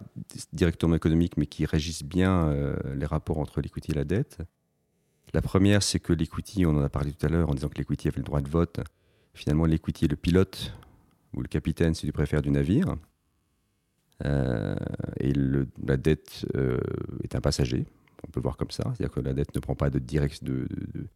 directement 0.54 0.96
économiques, 0.96 1.38
mais 1.38 1.46
qui 1.46 1.66
régissent 1.66 2.04
bien 2.04 2.50
euh, 2.50 2.76
les 2.96 3.06
rapports 3.06 3.40
entre 3.40 3.62
l'equity 3.62 3.92
et 3.92 3.96
la 3.96 4.04
dette. 4.04 4.40
La 5.34 5.42
première, 5.42 5.82
c'est 5.82 6.00
que 6.00 6.14
l'equity, 6.14 6.66
on 6.66 6.78
en 6.78 6.84
a 6.84 6.90
parlé 6.90 7.12
tout 7.14 7.26
à 7.26 7.30
l'heure 7.30 7.50
en 7.50 7.54
disant 7.54 7.70
que 7.70 7.78
l'equity 7.78 8.08
avait 8.08 8.18
le 8.18 8.24
droit 8.24 8.42
de 8.42 8.50
vote. 8.50 8.80
Finalement, 9.34 9.66
l'equity 9.66 10.06
est 10.06 10.10
le 10.10 10.16
pilote 10.16 10.74
ou 11.34 11.42
le 11.42 11.48
capitaine, 11.48 11.94
si 11.94 12.06
tu 12.06 12.12
préfères, 12.12 12.42
du 12.42 12.52
navire. 12.52 12.96
Euh, 14.24 14.76
et 15.20 15.34
la 15.34 15.98
dette 15.98 16.46
est 17.24 17.36
un 17.36 17.42
passager, 17.42 17.86
on 18.26 18.32
peut 18.32 18.40
le 18.40 18.44
voir 18.44 18.56
comme 18.56 18.72
ça. 18.72 18.84
C'est-à-dire 18.96 19.12
que 19.12 19.20
la 19.20 19.34
dette 19.34 19.54
ne 19.56 19.60
prend 19.60 19.76
pas 19.76 19.90
de, 19.90 20.00
direct, 20.00 20.44
de, 20.44 20.68
de, 20.70 21.08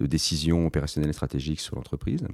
de 0.00 0.06
décision 0.06 0.66
opérationnelle 0.66 1.10
et 1.10 1.14
stratégique 1.14 1.60
sur 1.60 1.76
l'entreprise. 1.76 2.26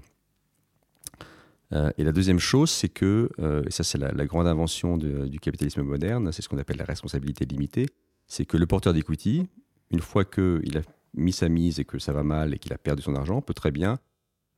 Euh, 1.74 1.90
et 1.98 2.04
la 2.04 2.12
deuxième 2.12 2.38
chose, 2.38 2.70
c'est 2.70 2.88
que, 2.88 3.30
euh, 3.38 3.64
et 3.66 3.70
ça 3.70 3.84
c'est 3.84 3.98
la, 3.98 4.26
grande 4.26 4.46
invention 4.46 4.96
du 4.96 5.40
capitalisme 5.40 5.82
moderne, 5.82 6.30
c'est 6.32 6.42
ce 6.42 6.48
qu'on 6.48 6.58
appelle 6.58 6.76
la 6.76 6.84
responsabilité 6.84 7.44
limitée, 7.44 7.86
c'est 8.26 8.44
que 8.44 8.56
le 8.56 8.66
porteur 8.66 8.92
d'equity, 8.92 9.48
une 9.90 10.00
fois 10.00 10.24
qu'il 10.24 10.78
a 10.78 10.82
mis 11.14 11.32
sa 11.32 11.48
mise 11.48 11.80
et 11.80 11.84
que 11.84 11.98
ça 11.98 12.12
va 12.12 12.22
mal 12.22 12.54
et 12.54 12.58
qu'il 12.58 12.72
a 12.72 12.78
perdu 12.78 13.02
son 13.02 13.14
argent, 13.14 13.40
peut 13.42 13.54
très 13.54 13.70
bien, 13.70 13.98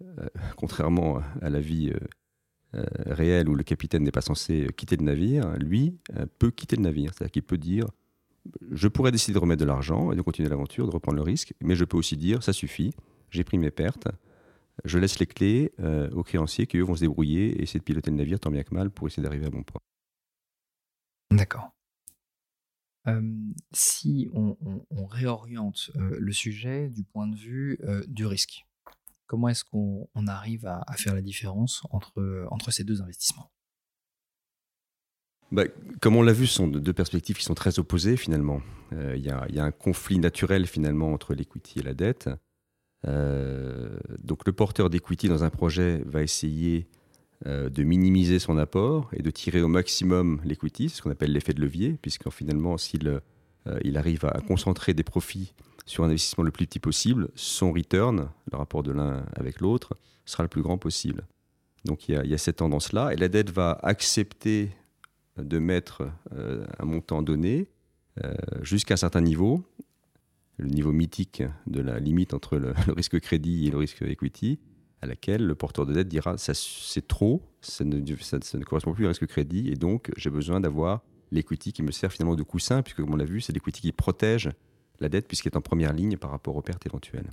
euh, 0.02 0.26
contrairement 0.56 1.20
à 1.40 1.50
la 1.50 1.60
vie 1.60 1.92
réelle 3.06 3.48
où 3.48 3.54
le 3.54 3.62
capitaine 3.62 4.02
n'est 4.02 4.10
pas 4.10 4.20
censé 4.20 4.66
quitter 4.76 4.96
le 4.96 5.04
navire, 5.04 5.56
lui 5.56 5.96
peut 6.38 6.50
quitter 6.50 6.76
le 6.76 6.82
navire. 6.82 7.12
C'est-à-dire 7.14 7.32
qu'il 7.32 7.42
peut 7.42 7.56
dire, 7.56 7.86
je 8.70 8.88
pourrais 8.88 9.12
décider 9.12 9.32
de 9.32 9.38
remettre 9.38 9.60
de 9.60 9.66
l'argent 9.66 10.12
et 10.12 10.16
de 10.16 10.20
continuer 10.20 10.50
l'aventure, 10.50 10.86
de 10.86 10.92
reprendre 10.92 11.16
le 11.16 11.22
risque, 11.22 11.54
mais 11.62 11.74
je 11.74 11.86
peux 11.86 11.96
aussi 11.96 12.18
dire, 12.18 12.42
ça 12.42 12.52
suffit, 12.52 12.92
j'ai 13.30 13.44
pris 13.44 13.56
mes 13.56 13.70
pertes, 13.70 14.08
je 14.84 14.98
laisse 14.98 15.18
les 15.18 15.26
clés 15.26 15.72
euh, 15.80 16.10
aux 16.10 16.22
créanciers 16.22 16.66
qui, 16.66 16.78
eux, 16.78 16.82
vont 16.82 16.94
se 16.94 17.00
débrouiller 17.00 17.58
et 17.58 17.62
essayer 17.62 17.80
de 17.80 17.84
piloter 17.84 18.10
le 18.10 18.16
navire 18.16 18.38
tant 18.38 18.50
bien 18.50 18.62
que 18.62 18.74
mal 18.74 18.90
pour 18.90 19.06
essayer 19.06 19.22
d'arriver 19.22 19.46
à 19.46 19.50
bon 19.50 19.62
port. 19.62 19.80
D'accord. 21.30 21.72
si 23.72 24.28
on, 24.32 24.56
réoriente 25.06 25.90
euh, 25.96 26.16
le 26.18 26.32
sujet 26.32 26.88
du 26.88 27.04
point 27.04 27.26
de 27.26 27.36
vue 27.36 27.78
euh, 27.84 28.02
du 28.06 28.26
risque, 28.26 28.66
comment 29.26 29.48
est-ce 29.48 29.64
qu'on 29.64 30.08
arrive 30.26 30.66
à, 30.66 30.84
faire 30.96 31.14
la 31.14 31.22
différence 31.22 31.82
entre, 31.90 32.46
entre 32.50 32.70
ces 32.70 32.84
deux 32.84 33.02
investissements? 33.02 33.50
Bah, 35.52 35.64
comme 36.00 36.16
on 36.16 36.22
l'a 36.22 36.32
vu, 36.32 36.46
ce 36.46 36.54
sont 36.54 36.66
deux 36.66 36.92
perspectives 36.92 37.36
qui 37.36 37.44
sont 37.44 37.54
très 37.54 37.78
opposées 37.78 38.16
finalement. 38.16 38.60
Il 38.92 39.16
y, 39.16 39.28
y, 39.28 39.58
a 39.58 39.64
un 39.64 39.70
conflit 39.70 40.18
naturel 40.18 40.66
finalement 40.66 41.12
entre 41.12 41.34
l'equity 41.34 41.80
et 41.80 41.82
la 41.82 41.94
dette. 41.94 42.28
Euh, 43.06 43.96
donc 44.22 44.46
le 44.46 44.52
porteur 44.52 44.90
d'equity 44.90 45.28
dans 45.28 45.44
un 45.44 45.50
projet 45.50 46.02
va 46.06 46.22
essayer 46.22 46.86
euh, 47.46 47.68
de 47.68 47.82
minimiser 47.82 48.38
son 48.38 48.58
apport 48.58 49.10
et 49.12 49.22
de 49.22 49.30
tirer 49.30 49.62
au 49.62 49.68
maximum 49.68 50.40
l'equity, 50.44 50.88
ce 50.88 51.02
qu'on 51.02 51.10
appelle 51.10 51.32
l'effet 51.32 51.52
de 51.52 51.60
levier, 51.60 51.98
puisque 52.02 52.28
finalement, 52.30 52.78
s'il 52.78 53.08
euh, 53.08 53.92
arrive 53.94 54.24
à 54.24 54.40
concentrer 54.40 54.94
des 54.94 55.04
profits 55.04 55.52
sur 55.84 56.02
un 56.02 56.08
investissement 56.08 56.42
le 56.42 56.50
plus 56.50 56.66
petit 56.66 56.80
possible, 56.80 57.28
son 57.36 57.72
return, 57.72 58.28
le 58.50 58.58
rapport 58.58 58.82
de 58.82 58.92
l'un 58.92 59.24
avec 59.36 59.60
l'autre, 59.60 59.96
sera 60.24 60.42
le 60.42 60.48
plus 60.48 60.62
grand 60.62 60.78
possible. 60.78 61.24
Donc 61.84 62.08
il 62.08 62.26
y 62.26 62.34
a 62.34 62.38
cette 62.38 62.56
tendance-là, 62.56 63.12
et 63.12 63.16
la 63.16 63.28
dette 63.28 63.50
va 63.50 63.78
accepter 63.82 64.70
de 65.36 65.60
mettre 65.60 66.10
un 66.32 66.84
montant 66.84 67.22
donné 67.22 67.68
jusqu'à 68.62 68.94
un 68.94 68.96
certain 68.96 69.20
niveau, 69.20 69.62
le 70.58 70.68
niveau 70.68 70.92
mythique 70.92 71.42
de 71.66 71.80
la 71.80 71.98
limite 71.98 72.34
entre 72.34 72.56
le, 72.58 72.72
risque 72.88 73.20
crédit 73.20 73.66
et 73.66 73.70
le 73.70 73.78
risque 73.78 74.02
equity, 74.02 74.58
à 75.02 75.06
laquelle 75.06 75.46
le 75.46 75.54
porteur 75.54 75.86
de 75.86 75.92
dette 75.92 76.08
dira 76.08 76.38
ça 76.38 76.52
c'est 76.54 77.06
trop, 77.06 77.42
ça 77.60 77.84
ne, 77.84 78.00
ça, 78.16 78.38
ne, 78.38 78.64
correspond 78.64 78.92
plus 78.92 79.04
au 79.04 79.08
risque 79.08 79.26
crédit, 79.26 79.68
et 79.68 79.74
donc 79.74 80.10
j'ai 80.16 80.30
besoin 80.30 80.60
d'avoir 80.60 81.02
l'equity 81.30 81.72
qui 81.72 81.82
me 81.82 81.90
sert 81.90 82.12
finalement 82.12 82.36
de 82.36 82.42
coussin, 82.42 82.82
puisque 82.82 82.98
comme 82.98 83.12
on 83.12 83.16
l'a 83.16 83.24
vu, 83.24 83.40
c'est 83.40 83.52
l'equity 83.52 83.80
qui 83.80 83.92
protège 83.92 84.50
la 85.00 85.08
dette 85.08 85.28
puisqu'elle 85.28 85.52
est 85.52 85.56
en 85.56 85.62
première 85.62 85.92
ligne 85.92 86.16
par 86.16 86.30
rapport 86.30 86.56
aux 86.56 86.62
pertes 86.62 86.86
éventuelles. 86.86 87.30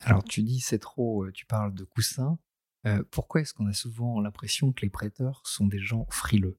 Alors 0.00 0.22
tu 0.22 0.42
dis 0.42 0.60
c'est 0.60 0.78
trop, 0.78 1.24
euh, 1.24 1.32
tu 1.32 1.46
parles 1.46 1.74
de 1.74 1.84
coussin. 1.84 2.38
Euh, 2.86 3.02
pourquoi 3.10 3.40
est-ce 3.40 3.54
qu'on 3.54 3.66
a 3.66 3.72
souvent 3.72 4.20
l'impression 4.20 4.72
que 4.72 4.82
les 4.82 4.90
prêteurs 4.90 5.42
sont 5.44 5.66
des 5.66 5.78
gens 5.78 6.06
frileux? 6.10 6.58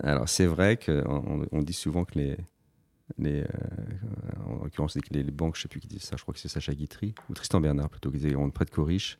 Alors 0.00 0.28
c'est 0.28 0.46
vrai 0.46 0.76
qu'on 0.76 1.46
on 1.50 1.62
dit 1.62 1.72
souvent 1.72 2.04
que 2.04 2.18
les, 2.18 2.36
les, 3.16 3.42
euh, 3.42 3.46
en 4.46 4.64
l'occurrence 4.64 4.96
les, 5.10 5.22
les, 5.22 5.30
banques, 5.30 5.56
je 5.56 5.60
ne 5.60 5.62
sais 5.62 5.68
plus 5.68 5.80
qui 5.80 5.88
dit 5.88 6.00
ça, 6.00 6.16
je 6.16 6.22
crois 6.22 6.34
que 6.34 6.40
c'est 6.40 6.48
Sacha 6.48 6.74
Guitry, 6.74 7.14
ou 7.28 7.34
Tristan 7.34 7.60
Bernard 7.60 7.88
plutôt, 7.88 8.10
qui 8.10 8.18
disait 8.18 8.36
on 8.36 8.50
prête 8.50 8.70
qu'aux 8.70 8.84
riches. 8.84 9.18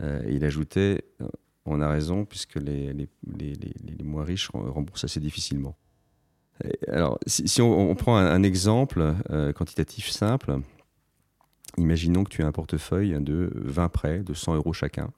Euh, 0.00 0.22
et 0.26 0.34
il 0.34 0.44
ajoutait 0.44 1.04
euh, 1.20 1.28
on 1.66 1.80
a 1.80 1.88
raison, 1.88 2.24
puisque 2.24 2.56
les, 2.56 2.92
les, 2.92 3.08
les, 3.26 4.04
moins 4.04 4.24
riches 4.24 4.50
remboursent 4.52 5.04
assez 5.04 5.20
difficilement. 5.20 5.78
alors, 6.88 7.18
si, 7.26 7.62
on, 7.62 7.94
prend 7.94 8.18
un, 8.18 8.42
exemple 8.42 9.14
quantitatif 9.56 10.10
simple, 10.10 10.58
imaginons 11.78 12.22
que 12.22 12.28
tu 12.28 12.42
as 12.42 12.46
un 12.46 12.52
portefeuille 12.52 13.16
de 13.18 13.50
20 13.54 13.88
prêts 13.88 14.18
de 14.18 14.34
100 14.34 14.56
euros 14.56 14.74
chacun. 14.74 15.10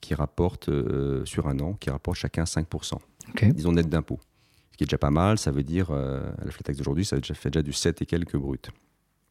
qui 0.00 0.14
rapportent 0.14 0.70
sur 1.24 1.48
un 1.48 1.58
an, 1.58 1.72
qui 1.72 1.90
rapportent 1.90 2.18
chacun 2.18 2.44
5%. 2.44 2.98
Ok. 3.30 3.44
Disons 3.46 3.72
net 3.72 3.88
d'impôt. 3.88 4.20
Ce 4.72 4.76
qui 4.76 4.84
est 4.84 4.86
déjà 4.86 4.98
pas 4.98 5.10
mal, 5.10 5.38
ça 5.38 5.50
veut 5.50 5.62
dire, 5.62 5.90
à 5.90 6.44
la 6.44 6.50
flat 6.50 6.62
tax 6.64 6.78
d'aujourd'hui, 6.78 7.04
ça 7.04 7.16
fait 7.20 7.50
déjà 7.50 7.62
du 7.62 7.72
7 7.72 8.02
et 8.02 8.06
quelques 8.06 8.36
brut. 8.36 8.70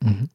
Mhm. 0.04 0.28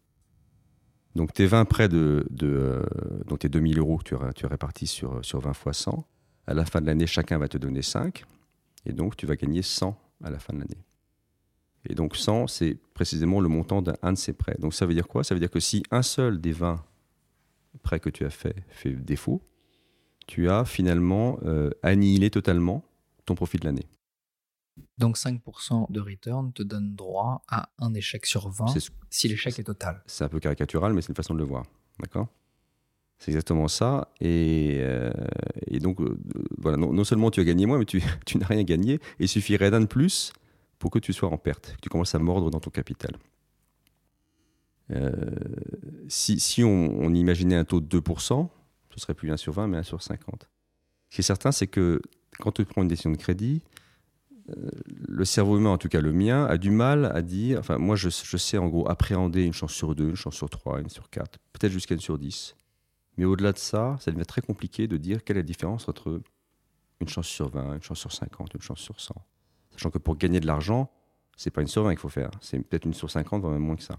Donc 1.15 1.33
tes 1.33 1.47
20 1.47 1.65
prêts 1.65 1.89
de, 1.89 2.27
de 2.31 2.83
donc 3.27 3.39
tes 3.39 3.49
2000 3.49 3.79
euros 3.79 3.97
que 3.99 4.05
tu, 4.05 4.15
as- 4.17 4.33
tu 4.35 4.47
répartis 4.47 4.87
sur, 4.87 5.25
sur 5.25 5.41
20 5.41 5.55
fois 5.55 5.73
100, 5.73 6.05
à 6.47 6.55
la 6.55 6.65
fin 6.67 6.81
de 6.81 6.87
l'année, 6.87 7.07
chacun 7.07 7.39
va 7.39 7.49
te 7.49 7.57
donner 7.59 7.83
5, 7.83 8.25
et 8.85 8.93
donc 8.93 9.17
tu 9.17 9.27
vas 9.27 9.37
gagner 9.37 9.63
100 9.63 9.99
à 10.25 10.31
la 10.31 10.39
fin 10.39 10.53
de 10.53 10.59
l'année. 10.59 10.83
Et 11.89 11.95
donc 11.95 12.17
100, 12.17 12.49
c'est 12.49 12.77
précisément 12.95 13.41
le 13.41 13.49
montant 13.49 13.81
d'un 13.81 13.95
un 14.03 14.13
de 14.13 14.19
ces 14.19 14.33
prêts. 14.33 14.57
Donc 14.59 14.75
ça 14.75 14.87
veut 14.87 14.95
dire 14.95 15.07
quoi? 15.09 15.23
Ça 15.25 15.35
veut 15.35 15.41
dire 15.41 15.51
que 15.51 15.61
si 15.61 15.83
un 15.91 16.03
seul 16.03 16.41
des 16.41 16.53
20 16.53 16.85
prêts 17.83 18.01
que 18.01 18.11
tu 18.11 18.25
as 18.25 18.31
fait 18.31 18.57
fait 18.69 18.91
défaut, 18.93 19.41
tu 20.27 20.51
as 20.51 20.65
finalement 20.65 21.39
euh, 21.45 21.71
annihilé 21.83 22.31
totalement 22.31 22.85
ton 23.25 23.35
profit 23.37 23.59
de 23.59 23.65
l'année. 23.65 23.87
Donc 24.99 25.19
5% 25.19 25.93
de 25.93 26.01
return 26.01 26.53
te 26.53 26.63
donne 26.63 26.95
droit 26.95 27.43
à 27.49 27.69
un 27.79 27.93
échec 27.95 28.25
sur 28.25 28.49
20 28.49 28.69
C'est 28.69 28.81
ce- 28.81 28.91
si 29.11 29.29
l'échec 29.29 29.59
est 29.59 29.65
total. 29.65 30.03
C'est 30.07 30.25
un 30.25 30.29
peu 30.29 30.41
caricatural, 30.41 30.93
mais 30.95 31.03
c'est 31.03 31.11
une 31.11 31.17
façon 31.17 31.35
de 31.35 31.39
le 31.39 31.45
voir. 31.45 31.65
D'accord? 32.01 32.29
C'est 33.19 33.31
exactement 33.31 33.69
ça. 33.69 34.09
Et, 34.21 34.77
euh, 34.81 35.11
et 35.67 35.81
donc, 35.81 36.01
euh, 36.01 36.19
voilà, 36.59 36.77
non, 36.79 36.93
non 36.93 37.05
seulement 37.05 37.31
tu 37.31 37.41
as 37.41 37.45
gagné 37.45 37.67
moins, 37.67 37.79
mais 37.79 37.85
tu, 37.85 38.01
tu 38.27 38.39
n'as 38.39 38.47
rien 38.47 38.63
gagné. 38.63 38.99
Il 39.19 39.29
suffirait 39.29 39.71
d'un 39.71 39.81
de 39.81 39.87
plus 39.87 40.33
pour 40.79 40.91
que 40.91 40.99
tu 40.99 41.13
sois 41.13 41.31
en 41.31 41.39
perte, 41.39 41.75
que 41.77 41.81
tu 41.83 41.89
commences 41.89 42.15
à 42.15 42.19
mordre 42.19 42.51
dans 42.51 42.61
ton 42.61 42.71
capital. 42.71 43.17
Euh, 44.93 45.11
si 46.09 46.39
si 46.39 46.63
on, 46.63 46.69
on 47.01 47.13
imaginait 47.13 47.57
un 47.57 47.65
taux 47.65 47.81
de 47.81 47.87
2%, 48.01 48.49
ce 48.95 49.01
serait 49.01 49.15
plus 49.15 49.31
1 49.33 49.37
sur 49.37 49.53
20, 49.53 49.67
mais 49.67 49.79
1 49.79 49.83
sur 49.83 50.03
50. 50.03 50.49
Ce 51.11 51.17
qui 51.17 51.21
est 51.21 51.25
certain, 51.25 51.53
c'est 51.53 51.67
que 51.67 52.01
quand 52.39 52.53
tu 52.53 52.65
prends 52.65 52.83
une 52.83 52.89
décision 52.89 53.11
de 53.11 53.17
crédit, 53.17 53.63
le 54.49 55.25
cerveau 55.25 55.59
humain, 55.59 55.71
en 55.71 55.79
tout 55.79 55.89
cas 55.89 56.01
le 56.01 56.13
mien, 56.13 56.45
a 56.47 56.59
du 56.59 56.71
mal 56.71 57.07
à 57.07 57.23
dire. 57.23 57.59
Enfin, 57.59 57.79
moi, 57.79 57.97
je, 57.97 58.09
sais 58.09 58.59
en 58.59 58.69
gros 58.69 58.89
appréhender 58.89 59.45
une 59.45 59.53
chance 59.53 59.73
sur 59.73 59.95
deux, 59.95 60.09
une 60.09 60.17
chance 60.17 60.35
sur 60.35 60.49
trois, 60.51 60.81
une 60.81 60.89
sur 60.89 61.11
quatre, 61.11 61.39
peut-être 61.53 61.73
jusqu'à 61.73 61.95
une 61.95 62.01
sur 62.01 62.19
dix. 62.19 62.57
Mais 63.17 63.25
au-delà 63.25 63.53
de 63.53 63.59
ça, 63.59 63.97
ça 64.01 64.11
devient 64.11 64.27
très 64.27 64.43
compliqué 64.43 64.87
de 64.87 64.97
dire 64.97 65.25
quelle 65.25 65.39
est 65.39 65.41
la 65.41 65.47
différence 65.47 65.89
entre 65.89 66.21
une 67.01 67.09
chance 67.09 67.27
sur 67.27 67.49
20, 67.49 67.75
une 67.75 67.83
chance 67.83 67.99
sur 67.99 68.13
50, 68.13 68.55
une 68.55 68.61
chance 68.61 68.81
sur 68.81 69.01
100. 69.01 69.15
Sachant 69.73 69.91
que 69.91 69.99
pour 69.99 70.17
gagner 70.17 70.41
de 70.41 70.47
l'argent, 70.47 70.91
c'est 71.37 71.51
pas 71.51 71.61
une 71.61 71.67
sur 71.67 71.83
20 71.83 71.91
qu'il 71.91 72.01
faut 72.01 72.09
faire, 72.09 72.31
c'est 72.41 72.59
peut-être 72.59 72.85
une 72.85 72.95
sur 72.95 73.11
50, 73.11 73.41
voire 73.41 73.53
même 73.53 73.63
moins 73.63 73.77
que 73.77 73.83
ça. 73.83 73.99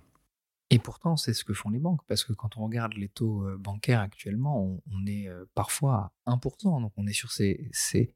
Et 0.69 0.79
pourtant, 0.79 1.15
c'est 1.15 1.33
ce 1.33 1.45
que 1.45 1.53
font 1.53 1.69
les 1.69 1.79
banques, 1.79 2.01
parce 2.07 2.23
que 2.23 2.33
quand 2.33 2.57
on 2.57 2.65
regarde 2.65 2.93
les 2.93 3.07
taux 3.07 3.43
euh, 3.45 3.57
bancaires 3.57 4.01
actuellement, 4.01 4.61
on, 4.61 4.81
on 4.91 5.05
est 5.05 5.27
euh, 5.27 5.45
parfois 5.55 6.11
à 6.25 6.35
1%, 6.35 6.81
donc 6.81 6.91
on 6.97 7.07
est 7.07 7.13
sur 7.13 7.31
ces... 7.31 7.69
ces... 7.71 8.13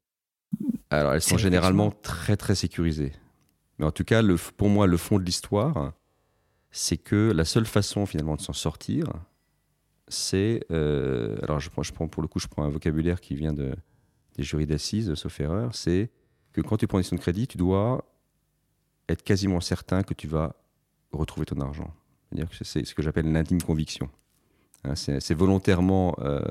Alors, 0.91 1.13
elles 1.13 1.21
sont 1.21 1.37
généralement 1.37 1.91
très 1.91 2.35
très 2.35 2.53
sécurisées. 2.53 3.13
Mais 3.79 3.85
en 3.85 3.91
tout 3.91 4.03
cas, 4.03 4.21
le, 4.21 4.35
pour 4.35 4.69
moi, 4.69 4.87
le 4.87 4.97
fond 4.97 5.17
de 5.17 5.23
l'histoire, 5.23 5.93
c'est 6.69 6.97
que 6.97 7.31
la 7.31 7.45
seule 7.45 7.65
façon 7.65 8.05
finalement 8.05 8.35
de 8.35 8.41
s'en 8.41 8.53
sortir, 8.53 9.07
c'est. 10.07 10.59
euh, 10.71 11.37
alors, 11.43 11.59
je 11.59 11.69
prends, 11.69 11.81
je 11.81 11.93
prends 11.93 12.07
pour 12.07 12.21
le 12.21 12.27
coup, 12.27 12.39
je 12.39 12.47
prends 12.47 12.63
un 12.63 12.69
vocabulaire 12.69 13.21
qui 13.21 13.35
vient 13.35 13.53
de, 13.53 13.73
des 14.35 14.43
jurys 14.43 14.65
d'assises, 14.67 15.13
sauf 15.15 15.39
erreur, 15.39 15.73
c'est 15.73 16.11
que 16.51 16.59
quand 16.61 16.77
tu 16.77 16.87
prends 16.87 16.97
une 16.97 17.03
décision 17.03 17.17
de 17.17 17.21
crédit, 17.21 17.47
tu 17.47 17.57
dois 17.57 18.03
être 19.07 19.23
quasiment 19.23 19.61
certain 19.61 20.03
que 20.03 20.13
tu 20.13 20.27
vas 20.27 20.55
retrouver 21.13 21.45
ton 21.45 21.59
argent. 21.61 21.93
C'est-à-dire 22.29 22.49
que 22.49 22.63
c'est 22.63 22.85
ce 22.85 22.93
que 22.93 23.01
j'appelle 23.01 23.31
l'intime 23.31 23.61
conviction. 23.61 24.09
Hein, 24.83 24.95
c'est 24.95 25.19
c'est 25.19 25.33
volontairement 25.33 26.15
euh, 26.19 26.41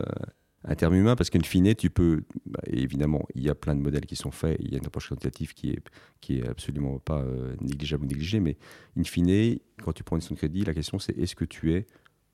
un 0.64 0.74
terme 0.74 0.94
humain 0.94 1.16
parce 1.16 1.30
qu'in 1.30 1.40
fine, 1.40 1.74
tu 1.74 1.90
peux. 1.90 2.22
bah, 2.46 2.60
évidemment, 2.66 3.26
il 3.34 3.42
y 3.42 3.48
a 3.48 3.54
plein 3.54 3.74
de 3.74 3.80
modèles 3.80 4.06
qui 4.06 4.16
sont 4.16 4.30
faits, 4.30 4.58
il 4.60 4.72
y 4.72 4.74
a 4.74 4.78
une 4.78 4.86
approche 4.86 5.08
quantitative 5.08 5.54
qui 5.54 5.70
est, 5.70 5.82
qui 6.20 6.38
est 6.38 6.48
absolument 6.48 6.98
pas 6.98 7.20
euh, 7.22 7.56
négligeable 7.60 8.04
ou 8.04 8.06
négligée, 8.06 8.40
mais 8.40 8.56
in 8.98 9.04
fine, 9.04 9.58
quand 9.82 9.92
tu 9.92 10.04
prends 10.04 10.16
une 10.16 10.20
décision 10.20 10.34
de 10.34 10.38
crédit, 10.38 10.64
la 10.64 10.74
question 10.74 10.98
c'est 10.98 11.16
est-ce 11.16 11.34
que 11.34 11.46
tu 11.46 11.72
es 11.72 11.86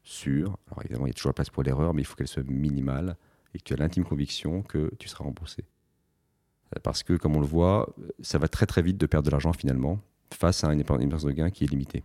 sûr 0.02 0.58
Alors 0.66 0.84
évidemment, 0.84 1.06
il 1.06 1.10
y 1.10 1.12
a 1.12 1.14
toujours 1.14 1.30
la 1.30 1.34
place 1.34 1.50
pour 1.50 1.62
l'erreur, 1.62 1.94
mais 1.94 2.02
il 2.02 2.04
faut 2.04 2.16
qu'elle 2.16 2.28
soit 2.28 2.48
minimale 2.48 3.16
et 3.54 3.58
que 3.58 3.64
tu 3.64 3.74
as 3.74 3.76
l'intime 3.76 4.04
conviction 4.04 4.62
que 4.62 4.92
tu 4.98 5.08
seras 5.08 5.24
remboursé. 5.24 5.64
Euh, 6.74 6.80
Parce 6.82 7.02
que, 7.02 7.14
comme 7.14 7.36
on 7.36 7.40
le 7.40 7.46
voit, 7.46 7.94
ça 8.20 8.38
va 8.38 8.48
très 8.48 8.66
très 8.66 8.82
vite 8.82 8.96
de 8.96 9.06
perdre 9.06 9.26
de 9.26 9.30
l'argent 9.30 9.52
finalement 9.52 10.00
face 10.34 10.64
à 10.64 10.72
une 10.72 10.80
épargne 10.80 11.08
de 11.08 11.30
gain 11.30 11.50
qui 11.50 11.64
est 11.64 11.68
limitée. 11.68 12.02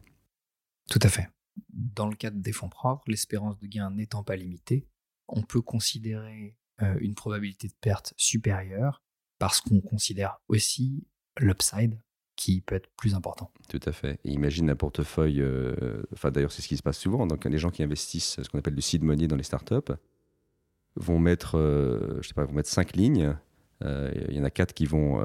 Tout 0.89 0.99
à 1.01 1.09
fait. 1.09 1.27
Dans 1.69 2.07
le 2.07 2.15
cadre 2.15 2.37
des 2.37 2.51
fonds 2.51 2.69
propres, 2.69 3.03
l'espérance 3.07 3.57
de 3.57 3.67
gain 3.67 3.89
n'étant 3.89 4.23
pas 4.23 4.35
limitée, 4.35 4.85
on 5.31 5.41
peut 5.41 5.61
considérer 5.61 6.55
euh, 6.81 6.97
une 7.00 7.15
probabilité 7.15 7.67
de 7.67 7.73
perte 7.79 8.13
supérieure 8.17 9.03
parce 9.39 9.61
qu'on 9.61 9.81
considère 9.81 10.39
aussi 10.47 11.03
l'upside 11.39 12.00
qui 12.35 12.61
peut 12.61 12.75
être 12.75 12.89
plus 12.97 13.13
important. 13.13 13.51
Tout 13.69 13.79
à 13.85 13.91
fait. 13.91 14.19
Imagine 14.23 14.69
un 14.69 14.75
portefeuille. 14.75 15.41
euh, 15.41 16.03
d'ailleurs, 16.23 16.51
c'est 16.51 16.61
ce 16.61 16.67
qui 16.67 16.77
se 16.77 16.83
passe 16.83 16.97
souvent. 16.97 17.27
Donc, 17.27 17.45
les 17.45 17.57
gens 17.57 17.69
qui 17.69 17.83
investissent 17.83 18.41
ce 18.41 18.50
qu'on 18.50 18.59
appelle 18.59 18.75
du 18.75 18.81
seed 18.81 19.03
money 19.03 19.27
dans 19.27 19.35
les 19.35 19.43
startups 19.43 19.93
vont 20.95 21.19
mettre, 21.19 21.57
euh, 21.57 22.19
je 22.21 22.29
sais 22.29 22.33
pas, 22.33 22.45
vont 22.45 22.53
mettre 22.53 22.69
cinq 22.69 22.95
lignes. 22.95 23.35
Il 23.83 24.35
y 24.35 24.39
en 24.39 24.43
a 24.43 24.51
quatre 24.51 24.73
qui 24.73 24.85
vont 24.85 25.19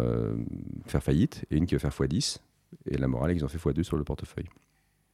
faire 0.86 1.02
faillite 1.02 1.44
et 1.50 1.58
une 1.58 1.66
qui 1.66 1.74
va 1.74 1.90
faire 1.90 1.90
x10. 1.90 2.38
Et 2.86 2.96
la 2.96 3.06
morale, 3.06 3.30
est 3.30 3.34
qu'ils 3.34 3.44
ont 3.44 3.48
fait 3.48 3.58
x2 3.58 3.82
sur 3.82 3.98
le 3.98 4.04
portefeuille. 4.04 4.46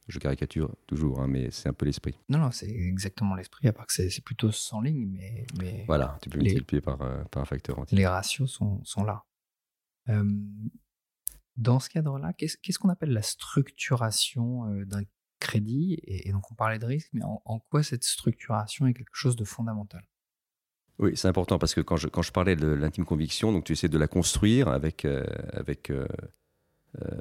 Je 0.07 0.19
caricature 0.19 0.75
toujours, 0.87 1.21
hein, 1.21 1.27
mais 1.27 1.49
c'est 1.51 1.69
un 1.69 1.73
peu 1.73 1.85
l'esprit. 1.85 2.19
Non, 2.29 2.37
non, 2.39 2.51
c'est 2.51 2.69
exactement 2.69 3.35
l'esprit, 3.35 3.67
à 3.67 3.73
part 3.73 3.87
que 3.87 3.93
c'est 3.93 4.23
plutôt 4.23 4.51
sans 4.51 4.81
ligne, 4.81 5.07
mais, 5.09 5.45
mais 5.57 5.85
Voilà, 5.87 6.17
tu 6.21 6.29
peux 6.29 6.39
Les- 6.39 6.51
multiplier 6.51 6.81
par, 6.81 7.01
euh, 7.01 7.23
par 7.25 7.41
un 7.41 7.45
facteur 7.45 7.79
entier. 7.79 7.97
les 7.97 8.07
ratios 8.07 8.51
sont, 8.51 8.83
sont 8.83 9.03
là. 9.03 9.23
Euh, 10.09 10.23
dans 11.55 11.79
ce 11.79 11.89
cadre-là, 11.89 12.33
qu'est-ce 12.33 12.79
qu'on 12.79 12.89
appelle 12.89 13.11
la 13.13 13.21
structuration 13.21 14.65
euh, 14.71 14.85
d'un 14.85 15.03
crédit? 15.39 15.93
Et, 16.03 16.27
et 16.27 16.31
donc 16.31 16.51
on 16.51 16.55
parlait 16.55 16.79
de 16.79 16.85
risque, 16.85 17.09
mais 17.13 17.23
en, 17.23 17.41
en 17.45 17.59
quoi 17.59 17.83
cette 17.83 18.03
structuration 18.03 18.87
est 18.87 18.93
quelque 18.93 19.09
chose 19.13 19.35
de 19.35 19.43
fondamental? 19.45 20.03
Oui, 20.99 21.15
c'est 21.15 21.27
important 21.27 21.57
parce 21.59 21.73
que 21.73 21.81
quand 21.81 21.95
je, 21.97 22.07
quand 22.07 22.21
je 22.21 22.31
parlais 22.31 22.55
de 22.55 22.67
l'intime 22.67 23.05
conviction, 23.05 23.51
donc 23.51 23.63
tu 23.63 23.73
essaies 23.73 23.89
de 23.89 23.97
la 23.97 24.07
construire 24.07 24.67
avec, 24.67 25.05
avec 25.05 25.91
euh, 27.01 27.19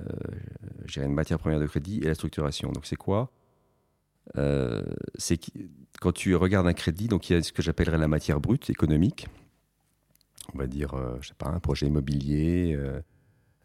une 0.97 1.15
matière 1.15 1.39
première 1.39 1.61
de 1.61 1.67
crédit 1.67 2.01
et 2.03 2.07
la 2.07 2.15
structuration. 2.15 2.71
Donc 2.73 2.87
c'est 2.87 2.97
quoi? 2.97 3.31
Euh, 4.37 4.83
C'est 5.17 5.39
quand 6.01 6.13
tu 6.13 6.35
regardes 6.37 6.67
un 6.67 6.73
crédit, 6.75 7.09
donc 7.09 7.29
il 7.31 7.35
y 7.35 7.37
a 7.37 7.43
ce 7.43 7.53
que 7.53 7.63
j'appellerais 7.63 7.99
la 7.99 8.09
matière 8.09 8.41
brute 8.41 8.71
économique. 8.71 9.27
On 10.55 10.59
va 10.59 10.67
dire, 10.67 10.95
euh, 10.95 11.17
je 11.21 11.29
sais 11.29 11.35
pas, 11.35 11.49
un 11.49 11.61
projet 11.61 11.87
immobilier 11.87 12.75
euh, 12.77 13.01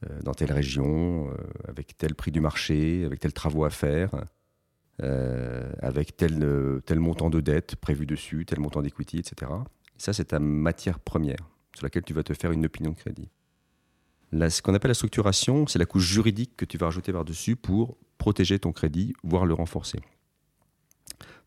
euh, 0.09 0.21
dans 0.21 0.33
telle 0.33 0.51
région, 0.51 1.29
euh, 1.29 1.35
avec 1.67 1.97
tel 1.97 2.15
prix 2.15 2.31
du 2.31 2.39
marché, 2.41 3.03
avec 3.05 3.19
tels 3.19 3.33
travaux 3.33 3.65
à 3.65 3.69
faire. 3.69 4.11
avec 4.99 6.17
tel, 6.17 6.81
tel 6.85 6.99
montant 6.99 7.29
de 7.29 7.39
dette 7.39 7.75
prévu 7.75 8.05
dessus, 8.07 8.45
tel 8.45 8.59
montant 8.59 8.81
d'equity, 8.81 9.19
etc. 9.19 9.51
Ça, 9.97 10.11
c'est 10.13 10.25
ta 10.25 10.39
matière 10.39 10.99
première 10.99 11.37
sur 11.75 11.85
laquelle 11.85 12.03
tu 12.03 12.13
vas 12.13 12.23
te 12.23 12.33
faire 12.33 12.51
une 12.51 12.65
opinion 12.65 12.91
de 12.91 12.95
crédit. 12.97 13.29
Ce 14.33 14.61
qu'on 14.61 14.73
appelle 14.73 14.89
la 14.89 14.95
structuration, 14.95 15.67
c'est 15.67 15.79
la 15.79 15.85
couche 15.85 16.05
juridique 16.05 16.57
que 16.57 16.65
tu 16.65 16.77
vas 16.77 16.87
rajouter 16.87 17.13
par-dessus 17.13 17.55
pour 17.55 17.97
protéger 18.17 18.59
ton 18.59 18.71
crédit, 18.71 19.13
voire 19.23 19.45
le 19.45 19.53
renforcer. 19.53 19.99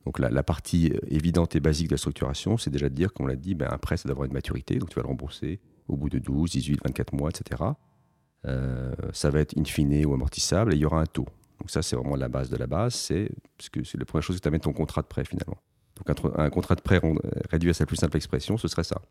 Donc 0.07 0.19
la, 0.19 0.43
partie 0.43 0.93
euh, 0.95 0.99
évidente 1.09 1.55
et 1.57 1.61
basique 1.61 1.89
de 1.89 1.95
la 1.95 1.99
structuration, 1.99 2.57
c'est 2.57 2.71
déjà 2.71 2.89
de 2.89 2.95
dire, 2.95 3.13
comme 3.13 3.27
on 3.27 3.29
l'a 3.29 3.37
dit, 3.37 3.55
ben, 3.55 3.69
un 3.71 3.77
prêt, 3.77 3.99
c'est 3.99 4.09
d'avoir 4.09 4.25
une 4.25 4.33
maturité, 4.33 4.79
donc 4.79 4.89
tu 4.89 4.97
vas 4.97 5.03
le 5.03 5.09
rembourser 5.09 5.61
au 5.89 5.97
bout 5.97 6.09
de 6.09 6.19
12, 6.19 6.51
18, 6.53 6.81
24 6.85 7.13
mois, 7.15 7.29
etc. 7.29 7.63
Euh, 8.47 8.95
ça 9.13 9.29
va 9.29 9.41
être 9.41 9.59
in 9.59 9.65
fine 9.65 10.07
ou 10.07 10.15
amortissable 10.15 10.73
et 10.73 10.77
il 10.77 10.81
y 10.81 10.85
aura 10.87 11.01
un 11.03 11.07
taux. 11.07 11.27
Donc 11.59 11.71
ça, 11.71 11.83
c'est 11.83 11.97
vraiment 11.97 12.17
la 12.17 12.29
base 12.29 12.49
de 12.49 12.57
la 12.57 12.67
base, 12.67 12.95
c'est 12.95 13.29
la 13.95 14.05
première 14.07 14.23
chose 14.23 14.37
que 14.37 14.41
tu 14.41 14.49
amènes 14.49 14.61
ton 14.63 14.73
contrat 14.73 15.03
de 15.03 15.07
prêt 15.07 15.25
finalement. 15.27 15.59
Donc 15.97 16.09
un, 16.39 16.45
un 16.45 16.49
contrat 16.49 16.77
de 16.77 16.81
prêt 16.81 16.97
rond- 16.97 17.19
réduit 17.51 17.69
à 17.69 17.75
sa 17.75 17.85
plus 17.85 17.97
simple 17.97 18.17
expression, 18.17 18.57
ce 18.57 18.69
serait 18.69 18.85
ça. 18.85 19.03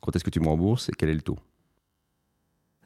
Quand 0.00 0.14
est-ce 0.14 0.22
que 0.22 0.30
tu 0.30 0.38
me 0.38 0.46
rembourses 0.46 0.88
et 0.88 0.92
quel 0.96 1.08
est 1.08 1.14
le 1.14 1.22
taux? 1.22 1.38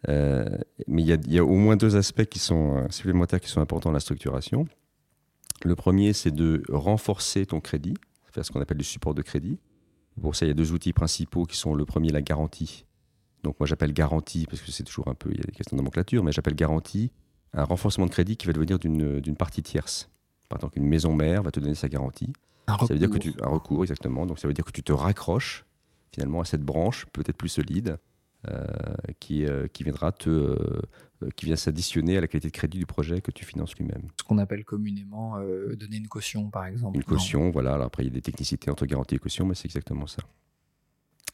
Euh, 0.09 0.47
Mais 0.87 1.03
il 1.03 1.09
y, 1.09 1.13
a- 1.13 1.19
il 1.27 1.33
y 1.33 1.39
a 1.39 1.45
au 1.45 1.55
moins 1.55 1.77
deux 1.77 1.97
aspects 1.97 2.25
qui 2.25 2.39
sont 2.39 2.77
euh, 2.79 2.87
supplémentaires 2.91 3.41
qui 3.41 3.49
sont 3.51 3.61
importants 3.61 3.91
dans 3.91 3.95
la 3.95 4.01
structuration. 4.01 4.67
Le 5.63 5.75
premier, 5.75 6.13
c'est 6.15 6.31
de 6.31 6.63
renforcer 6.71 7.45
ton 7.47 7.61
crédit, 7.61 7.95
faire 8.33 8.45
ce 8.45 8.51
qu'on 8.51 8.61
appelle 8.63 8.79
du 8.79 8.85
support 8.85 9.15
de 9.15 9.23
crédit. 9.23 9.59
Pour 10.21 10.35
ça, 10.35 10.47
il 10.47 10.49
y 10.49 10.53
a 10.53 10.55
deux 10.55 10.73
outils 10.73 10.93
principaux 10.93 11.45
qui 11.45 11.57
sont 11.57 11.75
le 11.75 11.85
premier, 11.85 12.09
la 12.11 12.23
garantie. 12.23 12.87
Donc 13.43 13.59
moi, 13.61 13.67
j'appelle 13.67 13.93
garantie, 13.93 14.47
parce 14.49 14.61
que 14.63 14.71
c'est 14.71 14.85
toujours 14.85 15.09
un 15.09 15.15
peu, 15.15 15.31
il 15.33 15.37
y 15.39 15.41
a 15.41 15.45
des 15.45 15.53
questions 15.53 15.77
de 15.77 15.81
nomenclature, 15.83 16.23
mais 16.25 16.33
j'appelle 16.33 16.55
garantie 16.55 17.11
un 17.53 17.65
renforcement 17.65 18.07
de 18.07 18.11
crédit 18.11 18.37
qui 18.37 18.47
va 18.47 18.53
devenir 18.53 18.79
d'une 18.79 19.37
partie 19.37 19.63
tierce. 19.63 20.09
Par 20.49 20.59
exemple, 20.59 20.79
une 20.79 20.87
maison 20.87 21.15
mère 21.15 21.43
va 21.43 21.51
te 21.51 21.61
donner 21.61 21.75
sa 21.75 21.89
garantie. 21.89 22.33
Un 22.67 22.79
Ça 22.79 22.93
veut 22.95 22.99
dire 22.99 23.09
que 23.09 23.15
recours. 23.15 23.33
tu 23.35 23.43
un 23.43 23.49
recours 23.49 23.83
exactement. 23.85 24.27
Donc 24.27 24.39
ça 24.39 24.47
veut 24.49 24.55
dire 24.55 24.65
que 24.65 24.73
tu 24.73 24.83
te 24.83 24.93
raccroches 24.93 25.65
finalement 26.15 26.41
à 26.41 26.45
cette 26.45 26.63
branche 26.63 27.07
peut-être 27.13 27.37
plus 27.37 27.49
solide 27.49 27.99
qui, 29.21 29.45
euh, 29.45 29.67
qui 29.69 29.85
viendra 29.85 30.13
te 30.13 30.31
euh, 30.31 30.81
qui 31.37 31.45
vient 31.45 31.57
s'additionner 31.57 32.17
à 32.17 32.21
la 32.23 32.27
qualité 32.29 32.49
de 32.49 32.53
crédit 32.53 32.79
du 32.79 32.87
projet 32.87 33.21
que 33.21 33.31
tu 33.31 33.45
finances 33.45 33.77
lui-même. 33.77 34.09
ce 34.19 34.25
qu'on 34.25 34.39
appelle 34.39 34.65
communément 34.65 35.37
euh, 35.39 35.77
donner 35.77 35.99
une 35.99 36.09
caution, 36.09 36.49
par 36.49 36.65
exemple. 36.65 36.97
Une 36.97 37.03
Non. 37.03 37.07
caution, 37.07 37.51
voilà. 37.51 37.75
Alors 37.75 37.87
après 37.87 38.03
il 38.05 38.07
y 38.07 38.11
a 38.11 38.15
des 38.15 38.23
technicités 38.23 38.71
entre 38.71 38.87
garantie 38.87 39.17
et 39.17 39.19
caution, 39.19 39.45
mais 39.45 39.55
c'est 39.55 39.67
exactement 39.67 40.07
ça. 40.07 40.23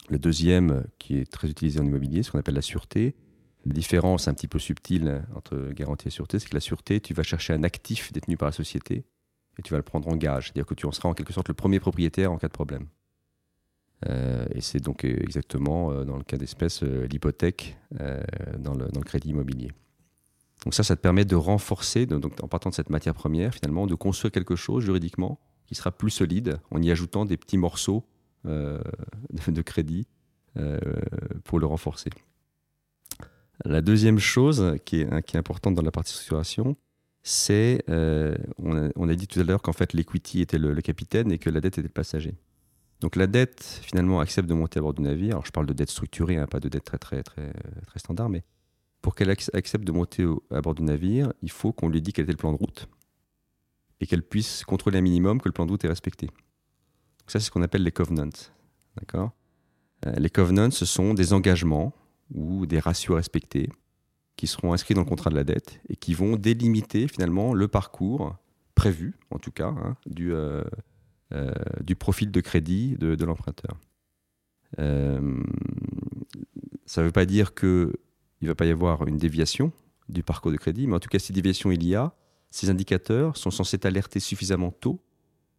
Le 0.08 0.18
deuxième, 0.18 0.84
qui 0.98 1.16
est 1.18 1.30
très 1.30 1.48
utilisé 1.48 1.78
en 1.80 1.84
immobilier, 1.84 2.22
ce 2.22 2.30
qu'on 2.32 2.38
appelle 2.38 2.54
la 2.54 2.62
sûreté. 2.62 3.14
La 3.64 3.72
différence 3.72 4.28
un 4.28 4.34
petit 4.34 4.46
peu 4.48 4.58
subtile 4.60 5.24
entre 5.34 5.70
garantie 5.72 6.06
et 6.08 6.10
sûreté, 6.12 6.38
c'est 6.38 6.48
que 6.48 6.54
la 6.54 6.60
sûreté, 6.60 7.00
tu 7.00 7.14
vas 7.14 7.24
chercher 7.24 7.52
un 7.52 7.64
actif 7.64 8.12
détenu 8.12 8.36
par 8.36 8.46
la 8.46 8.52
société 8.52 9.04
et 9.58 9.62
tu 9.62 9.72
vas 9.72 9.78
le 9.78 9.82
prendre 9.82 10.06
en 10.08 10.16
gage. 10.16 10.46
C'est-à-dire 10.46 10.66
que 10.66 10.74
tu 10.74 10.86
en 10.86 10.92
seras 10.92 11.08
en 11.08 11.14
quelque 11.14 11.32
sorte 11.32 11.48
le 11.48 11.54
premier 11.54 11.80
propriétaire 11.80 12.30
en 12.30 12.38
cas 12.38 12.46
de 12.48 12.52
problème. 12.52 12.86
Euh, 14.04 14.46
et 14.54 14.60
c'est 14.60 14.80
donc 14.80 15.04
exactement, 15.04 15.90
euh, 15.90 16.04
dans 16.04 16.16
le 16.16 16.22
cas 16.22 16.36
d'espèce, 16.36 16.82
euh, 16.82 17.06
l'hypothèque 17.06 17.78
dans 18.58 18.74
le, 18.74 18.86
crédit 19.04 19.30
immobilier. 19.30 19.70
Donc 20.64 20.74
ça, 20.74 20.82
ça 20.82 20.96
te 20.96 21.00
permet 21.00 21.24
de 21.24 21.36
renforcer, 21.36 22.06
donc, 22.06 22.42
en 22.42 22.48
partant 22.48 22.70
de 22.70 22.74
cette 22.74 22.90
matière 22.90 23.14
première, 23.14 23.54
finalement, 23.54 23.86
de 23.86 23.94
construire 23.94 24.32
quelque 24.32 24.56
chose 24.56 24.84
juridiquement 24.84 25.38
qui 25.66 25.74
sera 25.74 25.90
plus 25.90 26.10
solide 26.10 26.58
en 26.70 26.82
y 26.82 26.90
ajoutant 26.90 27.24
des 27.24 27.36
petits 27.36 27.58
morceaux 27.58 28.04
de, 28.44 29.62
crédit 29.62 30.06
pour 31.44 31.58
le 31.58 31.66
renforcer. 31.66 32.10
La 33.64 33.80
deuxième 33.80 34.18
chose 34.18 34.76
qui 34.84 35.00
est, 35.00 35.08
est 35.12 35.36
importante 35.36 35.74
dans 35.74 35.82
la 35.82 35.90
partie 35.90 36.12
structuration, 36.12 36.76
c'est, 37.22 37.84
on, 37.88 39.08
a 39.08 39.14
dit 39.14 39.26
tout 39.26 39.40
à 39.40 39.44
l'heure 39.44 39.62
qu'en 39.62 39.72
fait 39.72 39.92
l'equity 39.92 40.40
était 40.40 40.58
le, 40.58 40.80
capitaine 40.80 41.32
et 41.32 41.38
que 41.38 41.50
la 41.50 41.60
dette 41.60 41.78
était 41.78 41.82
le 41.82 41.88
passager. 41.88 42.34
Donc 43.00 43.16
la 43.16 43.26
dette, 43.26 43.80
finalement, 43.82 44.20
accepte 44.20 44.48
de 44.48 44.54
monter 44.54 44.78
à 44.78 44.82
bord 44.82 44.94
du 44.94 45.02
navire. 45.02 45.32
Alors 45.34 45.46
je 45.46 45.52
parle 45.52 45.66
de 45.66 45.72
dette 45.72 45.90
structurée, 45.90 46.36
hein, 46.36 46.46
pas 46.46 46.60
de 46.60 46.68
dette 46.68 46.84
très, 46.84 46.98
très, 46.98 47.22
très, 47.22 47.52
très 47.86 47.98
standard, 47.98 48.28
mais 48.28 48.42
pour 49.02 49.14
qu'elle 49.14 49.30
accepte 49.30 49.84
de 49.84 49.92
monter 49.92 50.26
à 50.50 50.60
bord 50.60 50.74
du 50.74 50.82
navire, 50.82 51.32
il 51.42 51.50
faut 51.50 51.72
qu'on 51.72 51.88
lui 51.88 52.00
dise 52.00 52.14
quel 52.14 52.24
était 52.24 52.32
le 52.32 52.38
plan 52.38 52.52
de 52.52 52.58
route 52.58 52.88
et 54.00 54.06
qu'elle 54.06 54.22
puisse 54.22 54.64
contrôler 54.64 54.98
un 54.98 55.02
minimum 55.02 55.40
que 55.40 55.48
le 55.48 55.52
plan 55.52 55.66
de 55.66 55.70
route 55.70 55.84
est 55.84 55.88
respecté. 55.88 56.26
Donc 56.26 57.28
ça, 57.28 57.38
c'est 57.38 57.46
ce 57.46 57.50
qu'on 57.50 57.62
appelle 57.62 57.82
les 57.82 57.92
covenants. 57.92 58.28
D'accord? 58.96 59.30
Euh, 60.06 60.12
Les 60.16 60.30
covenants, 60.30 60.70
ce 60.70 60.84
sont 60.84 61.14
des 61.14 61.32
engagements 61.32 61.92
ou 62.34 62.66
des 62.66 62.78
ratios 62.78 63.16
respectés 63.16 63.68
qui 64.36 64.46
seront 64.46 64.72
inscrits 64.72 64.94
dans 64.94 65.02
le 65.02 65.08
contrat 65.08 65.30
de 65.30 65.36
la 65.36 65.44
dette 65.44 65.80
et 65.88 65.96
qui 65.96 66.12
vont 66.12 66.36
délimiter 66.36 67.08
finalement 67.08 67.54
le 67.54 67.68
parcours 67.68 68.36
prévu, 68.74 69.14
en 69.30 69.38
tout 69.38 69.52
cas, 69.52 69.68
hein, 69.68 69.96
du, 70.06 70.34
euh, 70.34 70.62
du 71.82 71.96
profil 71.96 72.30
de 72.30 72.40
crédit 72.40 72.96
de, 72.98 73.24
l'emprunteur. 73.24 73.76
Euh, 74.78 75.42
ça 76.84 77.00
ne 77.00 77.06
veut 77.06 77.12
pas 77.12 77.26
dire 77.26 77.54
qu'il 77.54 77.92
ne 78.42 78.46
va 78.46 78.54
pas 78.54 78.66
y 78.66 78.70
avoir 78.70 79.06
une 79.06 79.16
déviation 79.16 79.72
du 80.08 80.22
parcours 80.22 80.52
de 80.52 80.56
crédit, 80.56 80.86
mais 80.86 80.94
en 80.94 81.00
tout 81.00 81.08
cas, 81.08 81.18
si 81.18 81.32
déviation 81.32 81.70
il 81.70 81.84
y 81.84 81.94
a, 81.94 82.14
ces 82.50 82.70
indicateurs 82.70 83.36
sont 83.36 83.50
censés 83.50 83.78
t'alerter 83.78 84.20
suffisamment 84.20 84.70
tôt 84.70 85.00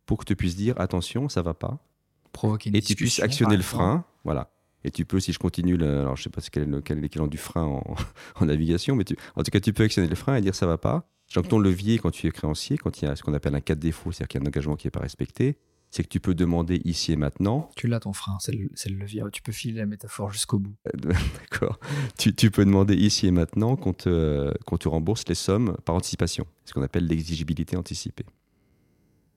pour 0.06 0.18
que 0.18 0.26
tu 0.26 0.36
puisses 0.36 0.56
dire 0.56 0.80
attention, 0.80 1.28
ça 1.28 1.42
ne 1.42 1.46
va 1.46 1.54
pas. 1.54 1.86
Provoquer 2.32 2.70
une 2.70 2.76
et 2.76 2.82
tu 2.82 2.96
puisses 2.96 3.20
actionner 3.20 3.58
le 3.58 3.64
frein. 3.64 4.06
Voilà. 4.24 4.52
Et 4.84 4.92
tu 4.92 5.06
peux, 5.06 5.20
si 5.20 5.34
je 5.34 5.40
continue, 5.40 5.76
alors 5.76 6.16
je 6.16 6.22
ne 6.22 6.24
sais 6.24 6.30
pas 6.30 6.42
quel 6.50 6.98
est 6.98 7.02
l'équivalent 7.02 7.28
du 7.28 7.38
frein 7.38 7.64
en, 7.64 8.46
navigation, 8.46 8.96
mais 8.96 9.04
en 9.36 9.44
tout 9.44 9.52
cas, 9.52 9.60
tu 9.60 9.74
peux 9.74 9.84
actionner 9.84 10.08
le 10.08 10.16
frein 10.16 10.36
et 10.36 10.42
dire 10.42 10.56
ça 10.56 10.66
ne 10.66 10.72
va 10.72 10.78
pas. 10.78 11.10
Donc 11.36 11.50
ton 11.50 11.60
levier 11.60 12.00
quand 12.00 12.12
tu 12.12 12.28
es 12.28 12.32
créancier, 12.32 12.78
quand 12.78 13.02
il 13.02 13.06
y 13.06 13.08
a 13.08 13.16
ce 13.16 13.24
qu'on 13.24 13.34
appelle 13.34 13.56
un 13.56 13.62
cas 13.62 13.76
de 13.76 13.80
défaut, 13.80 14.12
c'est-à-dire 14.12 14.28
qu'il 14.30 14.42
y 14.42 14.44
a 14.44 14.46
un 14.46 14.48
engagement 14.48 14.76
qui 14.76 14.88
n'est 14.88 14.92
pas 14.92 15.02
respecté, 15.02 15.58
c'est 15.90 16.04
que 16.04 16.10
tu 16.10 16.20
peux 16.20 16.36
demander 16.36 16.82
ici 16.84 17.14
et 17.14 17.16
maintenant. 17.16 17.70
Tu 17.76 17.88
l'as 17.88 18.00
ton 18.00 18.14
frein, 18.14 18.38
c'est 18.40 18.52
le, 18.52 18.70
le, 18.90 18.96
levier. 18.96 19.24
Tu 19.32 19.42
peux 19.42 19.52
filer 19.52 19.80
la 19.80 19.86
métaphore 19.86 20.32
jusqu'au 20.32 20.60
bout. 20.60 20.76
Euh, 20.88 21.14
d'accord. 21.52 21.80
Tu, 22.18 22.36
tu, 22.36 22.52
peux 22.52 22.66
demander 22.66 22.96
ici 22.96 23.28
et 23.28 23.32
maintenant 23.32 23.76
qu'on 23.76 23.94
te, 23.94 24.52
te 24.78 24.88
rembourse 24.88 25.24
les 25.28 25.36
sommes 25.36 25.78
par 25.86 25.96
anticipation, 25.96 26.46
ce 26.66 26.74
qu'on 26.74 26.82
appelle 26.82 27.08
l'exigibilité 27.08 27.78
anticipée. 27.78 28.26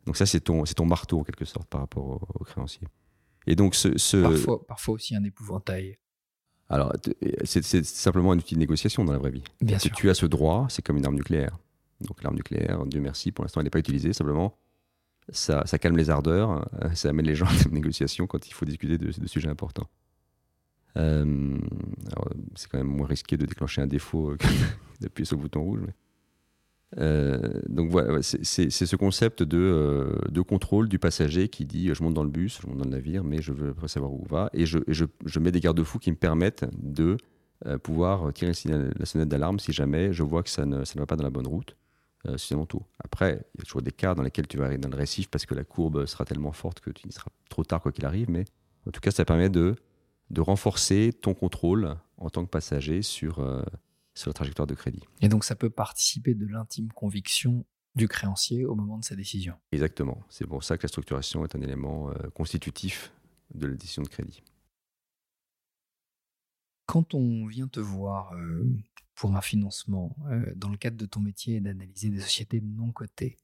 Donc 0.06 0.16
ça, 0.16 0.26
c'est 0.26 0.40
ton, 0.40 0.64
ton 0.64 0.86
marteau 0.86 1.20
en 1.20 1.24
quelque 1.24 1.44
sorte 1.44 1.68
par 1.68 1.82
rapport 1.82 2.20
au, 2.34 2.44
créancier. 2.44 2.86
Et 3.46 3.54
donc 3.54 3.74
ce, 3.74 3.96
ce... 3.96 4.16
Parfois, 4.16 4.66
parfois 4.66 4.94
aussi 4.94 5.14
un 5.14 5.24
épouvantail. 5.24 5.98
Alors, 6.68 6.92
c'est 7.44 7.84
simplement 7.84 8.30
un 8.30 8.38
outil 8.38 8.54
de 8.54 8.60
négociation 8.60 9.04
dans 9.04 9.12
la 9.12 9.18
vraie 9.18 9.32
vie. 9.32 9.42
Bien 9.60 9.78
sûr. 9.78 9.90
Tu 9.92 10.08
as 10.08 10.14
ce 10.14 10.26
droit, 10.26 10.66
c'est 10.68 10.82
comme 10.82 10.96
une 10.96 11.04
arme 11.04 11.16
nucléaire. 11.16 11.58
Donc 12.02 12.22
l'arme 12.22 12.36
nucléaire, 12.36 12.84
Dieu 12.86 13.00
merci, 13.00 13.32
pour 13.32 13.44
l'instant 13.44 13.60
elle 13.60 13.64
n'est 13.64 13.70
pas 13.70 13.78
utilisée, 13.78 14.12
simplement 14.12 14.56
ça, 15.32 15.78
calme 15.78 15.96
les 15.96 16.10
ardeurs, 16.10 16.66
euh, 16.82 16.90
ça 16.94 17.10
amène 17.10 17.26
les 17.26 17.34
gens 17.34 17.46
à 17.46 17.52
la 17.52 17.70
négociation 17.72 18.26
quand 18.26 18.46
il 18.46 18.52
faut 18.52 18.64
discuter 18.64 18.98
de, 18.98 19.26
sujets 19.26 19.48
importants. 19.48 19.88
Euh, 20.96 21.56
c'est 22.56 22.68
quand 22.68 22.78
même 22.78 22.88
moins 22.88 23.06
risqué 23.06 23.36
de 23.36 23.46
déclencher 23.46 23.80
un 23.80 23.86
défaut 23.86 24.36
que 24.38 24.46
d'appuyer 25.00 25.24
sur 25.24 25.36
le 25.36 25.42
bouton 25.42 25.62
rouge. 25.62 25.80
Euh, 26.98 27.38
donc 27.68 27.88
voilà, 27.90 28.20
c'est 28.20 28.70
ce 28.70 28.96
concept 28.96 29.44
de, 29.44 30.42
contrôle 30.42 30.88
du 30.88 30.98
passager 30.98 31.48
qui 31.48 31.64
dit 31.64 31.94
je 31.94 32.02
monte 32.02 32.14
dans 32.14 32.24
le 32.24 32.30
bus, 32.30 32.60
je 32.60 32.66
monte 32.66 32.78
dans 32.78 32.84
le 32.84 32.90
navire, 32.90 33.22
mais 33.22 33.40
je 33.40 33.52
veux 33.52 33.74
savoir 33.86 34.12
où 34.12 34.24
on 34.24 34.28
va, 34.28 34.50
et 34.52 34.66
je, 34.66 35.38
mets 35.38 35.52
des 35.52 35.60
garde-fous 35.60 36.00
qui 36.00 36.10
me 36.10 36.16
permettent 36.16 36.64
de 36.76 37.16
pouvoir 37.84 38.32
tirer 38.32 38.52
la 38.98 39.06
sonnette 39.06 39.28
d'alarme 39.28 39.60
si 39.60 39.70
jamais 39.70 40.12
je 40.12 40.24
vois 40.24 40.42
que 40.42 40.50
ça 40.50 40.66
ne 40.66 40.82
va 40.96 41.06
pas 41.06 41.14
dans 41.14 41.22
la 41.22 41.30
bonne 41.30 41.46
route 41.46 41.76
euh. 42.26 42.36
Après, 42.98 43.46
il 43.54 43.58
y 43.58 43.62
a 43.62 43.64
toujours 43.64 43.82
des 43.82 43.92
cas 43.92 44.14
dans 44.14 44.22
lesquels 44.22 44.46
tu 44.46 44.58
vas 44.58 44.64
arriver 44.64 44.80
dans 44.80 44.88
le 44.88 44.96
récif 44.96 45.28
parce 45.28 45.46
que 45.46 45.54
la 45.54 45.64
courbe 45.64 46.06
sera 46.06 46.24
tellement 46.24 46.52
forte 46.52 46.80
que 46.80 46.90
tu 46.90 47.08
y 47.08 47.12
seras 47.12 47.30
trop 47.48 47.64
tard 47.64 47.80
quoi 47.80 47.92
qu'il 47.92 48.04
arrive. 48.04 48.30
Mais 48.30 48.44
en 48.86 48.90
tout 48.90 49.00
cas, 49.00 49.10
ça 49.10 49.24
permet 49.24 49.48
de, 49.48 49.76
de 50.30 50.40
renforcer 50.40 51.12
ton 51.12 51.34
contrôle 51.34 51.96
en 52.18 52.30
tant 52.30 52.44
que 52.44 52.50
passager 52.50 53.02
sur, 53.02 53.38
euh, 53.38 53.62
sur 54.14 54.28
la 54.28 54.34
trajectoire 54.34 54.66
de 54.66 54.74
crédit. 54.74 55.02
Et 55.20 55.28
donc, 55.28 55.44
ça 55.44 55.54
peut 55.54 55.70
participer 55.70 56.34
de 56.34 56.46
l'intime 56.46 56.92
conviction 56.92 57.64
du 57.94 58.06
créancier 58.06 58.64
au 58.64 58.74
moment 58.74 58.98
de 58.98 59.04
sa 59.04 59.16
décision. 59.16 59.54
Exactement. 59.72 60.22
C'est 60.28 60.46
pour 60.46 60.62
ça 60.62 60.76
que 60.76 60.84
la 60.84 60.88
structuration 60.88 61.44
est 61.44 61.56
un 61.56 61.60
élément 61.60 62.10
euh, 62.10 62.28
constitutif 62.34 63.12
de 63.54 63.66
la 63.66 63.74
décision 63.74 64.02
de 64.02 64.08
crédit. 64.08 64.42
Quand 66.86 67.14
on 67.14 67.46
vient 67.46 67.68
te 67.68 67.80
voir 67.80 68.32
euh, 68.34 68.64
pour 69.20 69.36
un 69.36 69.42
financement 69.42 70.16
euh, 70.30 70.50
dans 70.56 70.70
le 70.70 70.78
cadre 70.78 70.96
de 70.96 71.04
ton 71.04 71.20
métier 71.20 71.60
d'analyser 71.60 72.08
des 72.08 72.20
sociétés 72.20 72.62
non 72.62 72.90
cotées, 72.90 73.36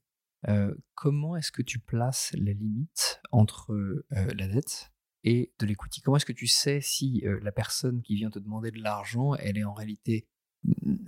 euh, 0.47 0.73
comment 0.95 1.35
est-ce 1.35 1.51
que 1.51 1.61
tu 1.61 1.77
places 1.77 2.31
la 2.33 2.51
limite 2.51 3.21
entre 3.31 4.03
la 4.09 4.47
dette 4.47 4.91
et 5.23 5.53
de 5.59 5.67
l'equity 5.67 6.01
Comment 6.01 6.17
est-ce 6.17 6.25
que 6.25 6.33
tu 6.33 6.47
sais 6.47 6.81
si 6.81 7.23
la 7.43 7.51
personne 7.51 8.01
qui 8.01 8.15
vient 8.15 8.31
te 8.31 8.39
demander 8.39 8.71
de 8.71 8.81
l'argent, 8.81 9.35
elle 9.35 9.55
est 9.59 9.63
en 9.63 9.73
réalité 9.73 10.27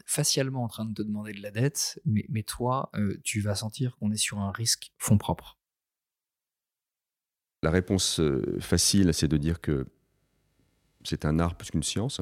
facialement 0.05 0.63
en 0.63 0.67
train 0.67 0.86
de 0.86 0.93
te 0.93 1.01
demander 1.01 1.34
de 1.34 1.41
la 1.41 1.49
dette, 1.49 1.99
mais, 2.05 2.25
mais 2.29 2.43
toi, 2.43 2.91
tu 3.23 3.41
vas 3.41 3.55
sentir 3.55 3.97
qu'on 3.97 4.12
est 4.12 4.17
sur 4.17 4.38
un 4.38 4.51
risque 4.51 4.91
fonds 4.99 5.17
propre? 5.17 5.58
La 7.63 7.71
réponse 7.71 8.21
facile, 8.60 9.15
c'est 9.15 9.27
de 9.27 9.38
dire 9.38 9.62
que 9.62 9.88
c'est 11.03 11.25
un 11.25 11.39
art 11.39 11.55
plus 11.55 11.71
qu'une 11.71 11.82
science, 11.82 12.21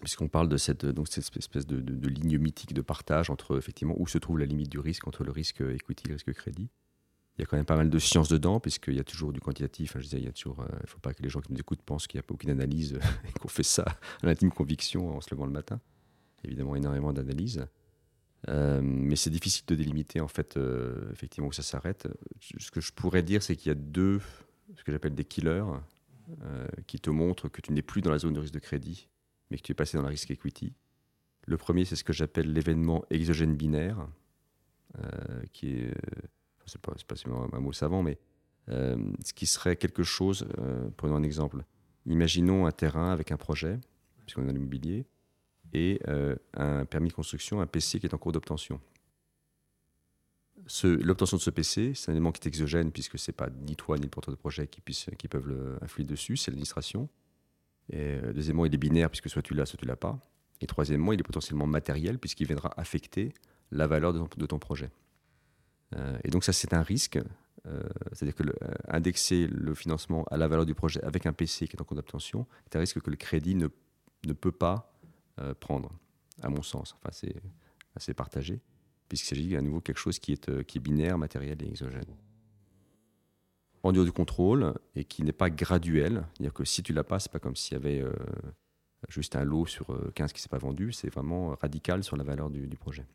puisqu'on 0.00 0.28
parle 0.28 0.48
de 0.48 0.56
cette, 0.56 0.84
donc 0.84 1.08
cette 1.08 1.36
espèce 1.36 1.66
de, 1.66 2.08
ligne 2.08 2.38
mythique 2.38 2.74
de 2.74 2.82
partage 2.82 3.30
entre 3.30 3.56
effectivement 3.56 3.94
où 3.98 4.06
se 4.06 4.18
trouve 4.18 4.38
la 4.38 4.46
limite 4.46 4.70
du 4.70 4.78
risque 4.78 5.06
entre 5.06 5.24
le 5.24 5.30
risque 5.30 5.60
equity 5.60 6.04
et 6.06 6.08
le 6.08 6.14
risque 6.14 6.32
crédit. 6.32 6.68
Il 7.38 7.42
y 7.42 7.44
a 7.44 7.46
quand 7.46 7.56
même 7.56 7.66
pas 7.66 7.76
mal 7.76 7.90
de 7.90 7.98
science 7.98 8.28
dedans, 8.28 8.60
puisqu'il 8.60 8.94
y 8.94 9.00
a 9.00 9.04
toujours 9.04 9.32
du 9.32 9.40
quantitatif. 9.40 9.92
je 9.96 10.02
disais, 10.02 10.18
il 10.18 10.24
y 10.24 10.28
a 10.28 10.32
toujours, 10.32 10.60
euh, 10.60 10.66
il 10.72 10.82
ne 10.82 10.86
faut 10.86 10.98
pas 10.98 11.12
que 11.12 11.22
les 11.22 11.28
gens 11.28 11.40
qui 11.40 11.52
nous 11.52 11.58
écoutent 11.58 11.82
pensent 11.82 12.06
qu'il 12.06 12.18
n'y 12.18 12.24
a 12.26 12.32
aucune 12.32 12.50
analyse 12.50 12.94
et 13.28 13.38
qu'on 13.38 13.48
fait 13.48 13.62
ça 13.62 13.84
à 14.22 14.26
l'intime 14.26 14.50
conviction 14.50 15.14
en 15.14 15.20
se 15.20 15.34
levant 15.34 15.44
le 15.44 15.52
matin. 15.52 15.78
Évidemment, 16.44 16.76
énormément 16.76 17.12
d'analyses. 17.12 17.66
Euh, 18.48 18.80
mais 18.82 19.16
c'est 19.16 19.30
difficile 19.30 19.64
de 19.66 19.74
délimiter 19.74 20.20
en 20.20 20.28
fait 20.28 20.56
euh, 20.56 21.10
effectivement 21.12 21.48
où 21.48 21.52
ça 21.52 21.62
s'arrête. 21.62 22.08
Ce 22.40 22.70
que 22.70 22.80
je 22.80 22.92
pourrais 22.92 23.22
dire, 23.22 23.42
c'est 23.42 23.56
qu'il 23.56 23.68
y 23.68 23.72
a 23.72 23.74
deux, 23.74 24.20
ce 24.74 24.84
que 24.84 24.92
j'appelle 24.92 25.14
des 25.14 25.24
killers, 25.24 25.64
qui 26.86 26.98
te 26.98 27.08
montrent 27.08 27.48
que 27.48 27.60
tu 27.60 27.72
n'es 27.72 27.82
plus 27.82 28.02
dans 28.02 28.10
la 28.10 28.18
zone 28.18 28.34
de 28.34 28.40
risque 28.40 28.54
de 28.54 28.58
crédit, 28.58 29.08
mais 29.50 29.58
que 29.58 29.62
tu 29.62 29.72
es 29.72 29.74
passé 29.74 29.96
dans 29.96 30.02
la 30.02 30.08
risque 30.08 30.30
equity. 30.30 30.72
Le 31.46 31.56
premier, 31.56 31.84
c'est 31.84 31.96
ce 31.96 32.04
que 32.04 32.12
j'appelle 32.12 32.52
l'événement 32.52 33.04
exogène 33.10 33.54
binaire, 33.54 34.08
euh, 34.98 35.42
qui 35.52 35.74
est, 35.74 35.88
euh, 35.88 36.22
c'est 36.66 36.80
pas, 36.80 36.92
pas 37.06 37.14
un 37.26 37.60
mot 37.60 37.72
savant, 37.72 38.02
mais 38.02 38.18
euh, 38.68 38.96
ce 39.24 39.32
qui 39.32 39.46
serait 39.46 39.76
quelque 39.76 40.02
chose, 40.02 40.46
prenons 40.96 41.16
un 41.16 41.22
exemple, 41.22 41.64
imaginons 42.06 42.66
un 42.66 42.72
terrain 42.72 43.12
avec 43.12 43.30
un 43.30 43.36
projet, 43.36 43.78
puisqu'on 44.24 44.42
est 44.42 44.46
dans 44.46 44.52
l'immobilier, 44.52 45.06
et 45.72 46.00
un 46.54 46.84
permis 46.86 47.08
de 47.08 47.14
construction, 47.14 47.60
un 47.60 47.66
PC 47.66 48.00
qui 48.00 48.06
est 48.06 48.14
en 48.14 48.18
cours 48.18 48.32
d'obtention. 48.32 48.80
L'obtention 50.82 51.36
de 51.36 51.42
ce 51.42 51.50
PC, 51.50 51.92
c'est 51.94 52.10
un 52.10 52.14
élément 52.14 52.32
qui 52.32 52.40
est 52.42 52.48
exogène, 52.48 52.90
puisque 52.90 53.18
ce 53.18 53.30
n'est 53.30 53.34
pas 53.34 53.50
ni 53.50 53.76
toi 53.76 53.98
ni 53.98 54.04
le 54.04 54.10
porteur 54.10 54.34
de 54.34 54.38
projet 54.38 54.66
qui, 54.66 54.80
qui 54.80 55.28
peuvent 55.28 55.46
le, 55.46 55.76
influer 55.82 56.04
dessus, 56.04 56.36
c'est 56.36 56.50
l'administration. 56.50 57.08
Euh, 57.94 58.32
deuxièmement, 58.32 58.66
il 58.66 58.74
est 58.74 58.78
binaire, 58.78 59.10
puisque 59.10 59.28
soit 59.28 59.42
tu 59.42 59.54
l'as, 59.54 59.66
soit 59.66 59.78
tu 59.78 59.86
l'as 59.86 59.96
pas. 59.96 60.18
Et 60.60 60.66
troisièmement, 60.66 61.12
il 61.12 61.20
est 61.20 61.24
potentiellement 61.24 61.66
matériel, 61.66 62.18
puisqu'il 62.18 62.46
viendra 62.46 62.72
affecter 62.76 63.32
la 63.70 63.86
valeur 63.86 64.12
de 64.12 64.46
ton, 64.46 64.58
projet. 64.58 64.90
Euh, 65.94 66.18
et 66.24 66.30
donc 66.30 66.44
ça, 66.44 66.52
c'est 66.52 66.72
un 66.74 66.82
risque. 66.82 67.18
Euh, 67.66 67.82
c'est-à-dire 68.12 68.34
que 68.34 68.44
le, 68.44 68.54
indexer 68.88 69.48
le 69.48 69.74
financement 69.74 70.24
à 70.30 70.36
la 70.36 70.46
valeur 70.46 70.66
du 70.66 70.74
projet 70.74 71.02
avec 71.02 71.26
un 71.26 71.32
PC 71.32 71.66
qui 71.66 71.76
est 71.76 71.80
en 71.80 71.84
cours 71.84 71.96
d'obtention 71.96 72.46
est 72.66 72.76
un 72.76 72.78
risque 72.78 73.00
que 73.00 73.10
le 73.10 73.16
crédit 73.16 73.56
ne, 73.56 73.66
peut 74.32 74.52
pas 74.52 74.92
prendre, 75.60 75.92
à 76.42 76.48
mon 76.48 76.62
sens. 76.62 76.94
Enfin, 76.94 77.10
c'est 77.12 77.36
assez 77.94 78.14
partagé, 78.14 78.60
puisqu'il 79.08 79.28
s'agit 79.28 79.56
à 79.56 79.60
nouveau 79.60 79.78
de 79.78 79.82
quelque 79.82 79.98
chose 79.98 80.18
qui 80.18 80.32
est 80.32 80.78
binaire, 80.78 81.18
matériel 81.18 81.62
et 81.62 81.68
exogène. 81.68 82.16
En 83.86 83.92
dehors 83.92 84.04
du 84.04 84.12
contrôle 84.12 84.74
et 84.94 85.04
qui 85.04 85.22
n'est 85.22 85.32
pas 85.32 85.50
graduel. 85.50 86.24
C'est-à-dire 86.34 86.52
que 86.52 86.64
si 86.64 86.82
tu 86.82 86.92
l'as 86.92 87.04
pas, 87.04 87.18
c'est 87.18 87.32
pas 87.32 87.38
comme 87.38 87.56
s'il 87.56 87.74
y 87.74 87.76
avait 87.76 88.04
juste 89.08 89.36
un 89.36 89.44
lot 89.44 89.66
sur 89.66 89.86
15 90.14 90.32
qui 90.32 90.40
s'est 90.40 90.48
pas 90.48 90.58
vendu. 90.58 90.92
C'est 90.92 91.08
vraiment 91.08 91.54
radical 91.60 92.02
sur 92.04 92.16
la 92.16 92.24
valeur 92.24 92.50
du, 92.50 92.68
projet. 92.76 93.06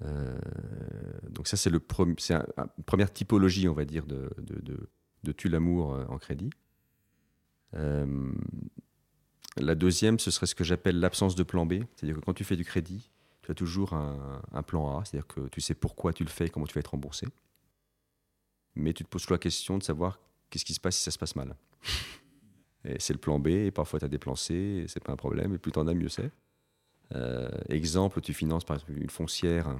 donc 0.00 1.46
ça, 1.46 1.56
c'est 1.56 1.70
le 1.70 1.80
première 1.80 3.12
typologie, 3.12 3.68
on 3.68 3.74
va 3.74 3.84
dire, 3.84 4.06
de, 4.06 4.30
de, 4.38 4.88
de, 5.24 5.32
tue 5.32 5.48
l'amour 5.48 5.98
en 6.08 6.18
crédit. 6.18 6.50
La 9.60 9.74
deuxième, 9.74 10.18
ce 10.18 10.30
serait 10.30 10.46
ce 10.46 10.54
que 10.54 10.64
j'appelle 10.64 11.00
l'absence 11.00 11.34
de 11.34 11.42
plan 11.42 11.66
B. 11.66 11.74
C'est-à-dire 11.94 12.16
que 12.16 12.24
quand 12.24 12.34
tu 12.34 12.44
fais 12.44 12.56
du 12.56 12.64
crédit, 12.64 13.10
tu 13.42 13.50
as 13.50 13.54
toujours 13.54 13.92
un, 13.94 14.62
plan 14.62 14.98
A, 14.98 15.04
c'est-à-dire 15.04 15.26
que 15.26 15.48
tu 15.48 15.60
sais 15.60 15.74
pourquoi 15.74 16.12
tu 16.12 16.24
le 16.24 16.30
fais 16.30 16.46
et 16.46 16.50
comment 16.50 16.66
tu 16.66 16.74
vas 16.74 16.80
être 16.80 16.92
remboursé. 16.92 17.26
Mais 18.74 18.92
tu 18.92 19.04
te 19.04 19.08
poses 19.08 19.28
la 19.30 19.38
question 19.38 19.78
de 19.78 19.82
savoir 19.82 20.20
qu'est-ce 20.50 20.64
qui 20.64 20.74
se 20.74 20.80
passe 20.80 20.96
si 20.96 21.02
ça 21.02 21.10
se 21.10 21.18
passe 21.18 21.36
mal. 21.36 21.56
C'est 22.98 23.12
le 23.12 23.18
plan 23.18 23.38
B, 23.38 23.48
et 23.48 23.70
parfois 23.70 23.98
tu 23.98 24.04
as 24.04 24.08
des 24.08 24.18
plans 24.18 24.36
C, 24.36 24.84
c'est 24.88 25.02
pas 25.02 25.12
un 25.12 25.16
problème, 25.16 25.52
et 25.52 25.58
plus 25.58 25.72
tu 25.72 25.78
en 25.78 25.86
as, 25.88 25.94
mieux 25.94 26.08
c'est. 26.08 26.30
Euh, 27.14 27.50
exemple, 27.68 28.20
tu 28.20 28.32
finances 28.32 28.64
par 28.64 28.76
exemple 28.76 28.92
une 28.92 29.10
foncière, 29.10 29.76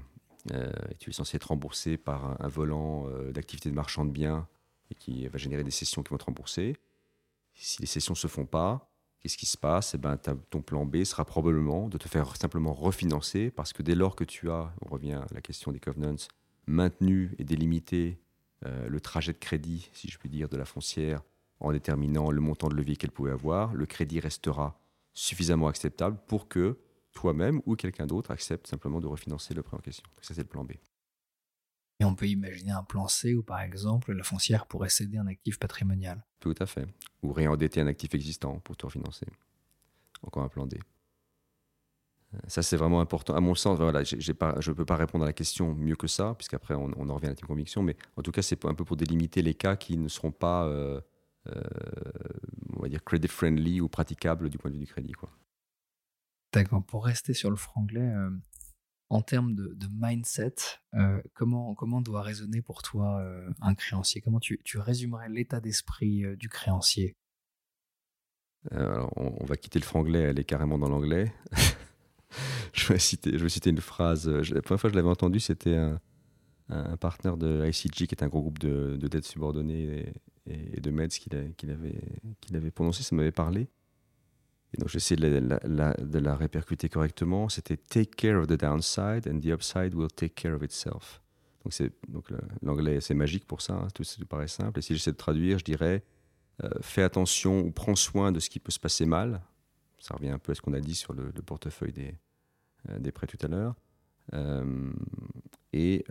euh, 0.52 0.70
et 0.90 0.94
tu 0.96 1.10
es 1.10 1.12
censé 1.12 1.36
être 1.36 1.44
remboursé 1.44 1.96
par 1.96 2.40
un, 2.42 2.48
volant 2.48 3.06
euh, 3.08 3.32
d'activité 3.32 3.70
de 3.70 3.74
marchand 3.74 4.04
de 4.04 4.10
biens, 4.10 4.46
et 4.90 4.94
qui 4.94 5.26
va 5.28 5.38
générer 5.38 5.64
des 5.64 5.70
sessions 5.70 6.02
qui 6.02 6.10
vont 6.10 6.18
te 6.18 6.24
rembourser. 6.24 6.76
Si 7.54 7.80
les 7.80 7.86
sessions 7.86 8.12
ne 8.12 8.18
se 8.18 8.26
font 8.26 8.46
pas, 8.46 8.88
Qu'est-ce 9.20 9.36
qui 9.36 9.46
se 9.46 9.58
passe? 9.58 9.94
Eh 9.94 9.98
ben, 9.98 10.16
Ton 10.16 10.62
plan 10.62 10.86
B 10.86 11.02
sera 11.04 11.24
probablement 11.24 11.88
de 11.88 11.98
te 11.98 12.08
faire 12.08 12.36
simplement 12.36 12.72
refinancer 12.72 13.50
parce 13.50 13.72
que 13.72 13.82
dès 13.82 13.94
lors 13.94 14.14
que 14.14 14.24
tu 14.24 14.50
as, 14.50 14.72
on 14.82 14.88
revient 14.88 15.14
à 15.14 15.26
la 15.32 15.40
question 15.40 15.72
des 15.72 15.80
covenants, 15.80 16.14
maintenu 16.66 17.34
et 17.38 17.44
délimité 17.44 18.20
le 18.62 19.00
trajet 19.00 19.32
de 19.32 19.38
crédit, 19.38 19.88
si 19.92 20.08
je 20.08 20.18
puis 20.18 20.28
dire, 20.28 20.48
de 20.48 20.56
la 20.56 20.64
foncière 20.64 21.22
en 21.60 21.72
déterminant 21.72 22.30
le 22.30 22.40
montant 22.40 22.68
de 22.68 22.74
levier 22.74 22.96
qu'elle 22.96 23.10
pouvait 23.10 23.32
avoir, 23.32 23.74
le 23.74 23.86
crédit 23.86 24.20
restera 24.20 24.80
suffisamment 25.12 25.68
acceptable 25.68 26.18
pour 26.26 26.48
que 26.48 26.78
toi-même 27.12 27.60
ou 27.66 27.74
quelqu'un 27.74 28.06
d'autre 28.06 28.30
accepte 28.30 28.68
simplement 28.68 29.00
de 29.00 29.06
refinancer 29.06 29.54
le 29.54 29.62
prêt 29.62 29.76
en 29.76 29.80
question. 29.80 30.08
Ça, 30.20 30.34
c'est 30.34 30.42
le 30.42 30.48
plan 30.48 30.64
B. 30.64 30.72
Et 32.00 32.04
on 32.04 32.14
peut 32.14 32.28
imaginer 32.28 32.70
un 32.70 32.84
plan 32.84 33.08
C 33.08 33.34
où, 33.34 33.42
par 33.42 33.60
exemple, 33.60 34.12
la 34.12 34.22
foncière 34.22 34.66
pourrait 34.66 34.88
céder 34.88 35.18
un 35.18 35.26
actif 35.26 35.58
patrimonial. 35.58 36.24
Tout 36.38 36.54
à 36.60 36.66
fait. 36.66 36.86
Ou 37.24 37.32
réendetter 37.32 37.80
un 37.80 37.88
actif 37.88 38.14
existant 38.14 38.60
pour 38.60 38.76
tout 38.76 38.86
refinancer. 38.86 39.26
Encore 40.22 40.44
un 40.44 40.48
plan 40.48 40.66
D. 40.66 40.78
Euh, 42.34 42.38
ça, 42.46 42.62
c'est 42.62 42.76
vraiment 42.76 43.00
important. 43.00 43.34
À 43.34 43.40
mon 43.40 43.54
sens, 43.54 43.78
voilà, 43.78 44.04
je 44.04 44.16
ne 44.16 44.74
peux 44.74 44.84
pas 44.84 44.96
répondre 44.96 45.24
à 45.24 45.26
la 45.26 45.32
question 45.32 45.74
mieux 45.74 45.96
que 45.96 46.06
ça, 46.06 46.34
puisqu'après, 46.36 46.74
on, 46.74 46.90
on 46.96 47.08
en 47.08 47.14
revient 47.14 47.26
à 47.26 47.30
la 47.30 47.34
team 47.34 47.46
conviction. 47.46 47.82
Mais 47.82 47.96
en 48.16 48.22
tout 48.22 48.32
cas, 48.32 48.42
c'est 48.42 48.64
un 48.64 48.74
peu 48.74 48.84
pour 48.84 48.96
délimiter 48.96 49.42
les 49.42 49.54
cas 49.54 49.76
qui 49.76 49.96
ne 49.96 50.08
seront 50.08 50.32
pas, 50.32 50.66
euh, 50.66 51.00
euh, 51.48 51.62
on 52.76 52.82
va 52.82 52.88
dire, 52.88 53.02
credit 53.04 53.28
friendly 53.28 53.80
ou 53.80 53.88
praticables 53.88 54.50
du 54.50 54.58
point 54.58 54.70
de 54.70 54.76
vue 54.76 54.84
du 54.84 54.90
crédit. 54.90 55.14
D'accord. 56.52 56.84
Pour 56.84 57.04
rester 57.04 57.34
sur 57.34 57.50
le 57.50 57.56
franglais, 57.56 58.12
en 59.10 59.22
termes 59.22 59.54
de, 59.54 59.88
mindset, 59.90 60.54
euh, 60.94 61.20
comment, 61.34 61.74
comment 61.74 62.00
doit 62.00 62.22
résonner 62.22 62.60
pour 62.60 62.82
toi 62.82 63.20
euh, 63.20 63.48
un 63.60 63.74
créancier? 63.74 64.20
Comment 64.20 64.40
tu, 64.40 64.60
tu 64.64 64.78
résumerais 64.78 65.28
l'état 65.28 65.60
d'esprit 65.60 66.24
euh, 66.24 66.36
du 66.36 66.48
créancier? 66.48 67.16
Alors, 68.70 69.12
on, 69.16 69.44
va 69.44 69.56
quitter 69.56 69.78
le 69.78 69.84
franglais, 69.84 70.20
elle 70.20 70.38
est 70.38 70.44
carrément 70.44 70.78
dans 70.78 70.88
l'anglais. 70.88 71.32
je, 72.72 72.92
vais 72.92 72.98
citer, 72.98 73.70
une 73.70 73.80
phrase. 73.80 74.28
la 74.28 74.62
première 74.62 74.80
fois 74.80 74.90
que 74.90 74.94
je 74.94 74.98
l'avais 74.98 75.08
entendue, 75.08 75.40
c'était 75.40 75.76
un, 75.76 76.96
partenaire 76.98 77.36
de 77.36 77.66
ICG, 77.66 78.06
qui 78.06 78.14
est 78.14 78.22
un 78.22 78.28
gros 78.28 78.42
groupe 78.42 78.58
de, 78.58 78.96
de 79.00 79.08
dettes 79.08 79.24
subordonnées 79.24 80.12
et, 80.46 80.80
de 80.80 80.90
MEDS, 80.90 81.18
qu'il 81.18 82.56
avait 82.56 82.70
prononcé, 82.70 83.02
ça 83.02 83.14
m'avait 83.14 83.32
parlé. 83.32 83.68
Et 84.74 84.78
donc 84.78 84.88
j'essaie 84.88 85.16
de 85.16 86.18
la, 86.18 86.36
répercuter 86.36 86.88
correctement. 86.88 87.48
C'était 87.48 87.76
Take 87.76 88.10
care 88.16 88.38
of 88.38 88.46
the 88.46 88.58
downside 88.58 89.26
and 89.26 89.40
the 89.40 89.46
upside 89.46 89.94
will 89.94 90.08
take 90.08 90.34
care 90.34 90.54
of 90.54 90.62
itself. 90.62 91.22
Donc, 91.64 91.74
donc 92.08 92.30
l'anglais, 92.62 93.00
c'est 93.00 93.14
magique 93.14 93.46
pour 93.46 93.60
ça, 93.60 93.74
hein. 93.74 93.88
tout, 93.94 94.04
tout, 94.04 94.26
paraît 94.26 94.48
simple. 94.48 94.78
Et 94.78 94.82
si 94.82 94.94
j'essaie 94.94 95.12
de 95.12 95.16
traduire, 95.16 95.58
je 95.58 95.64
dirais 95.64 96.04
euh, 96.64 96.70
fais 96.80 97.02
attention 97.02 97.60
ou 97.60 97.70
prends 97.70 97.96
soin 97.96 98.32
de 98.32 98.40
ce 98.40 98.48
qui 98.50 98.58
peut 98.58 98.72
se 98.72 98.80
passer 98.80 99.06
mal. 99.06 99.42
Ça 100.08 100.14
revient 100.14 100.30
un 100.30 100.38
peu 100.38 100.52
à 100.52 100.54
ce 100.54 100.60
qu'on 100.62 100.72
a 100.72 100.80
dit 100.80 100.94
sur 100.94 101.12
le, 101.12 101.30
portefeuille 101.42 101.92
des, 101.92 102.14
euh, 102.88 102.98
des 102.98 103.12
prêts 103.12 103.26
tout 103.26 103.38
à 103.42 103.48
l'heure. 103.48 103.74
Euh, 104.32 104.92
et 105.72 106.04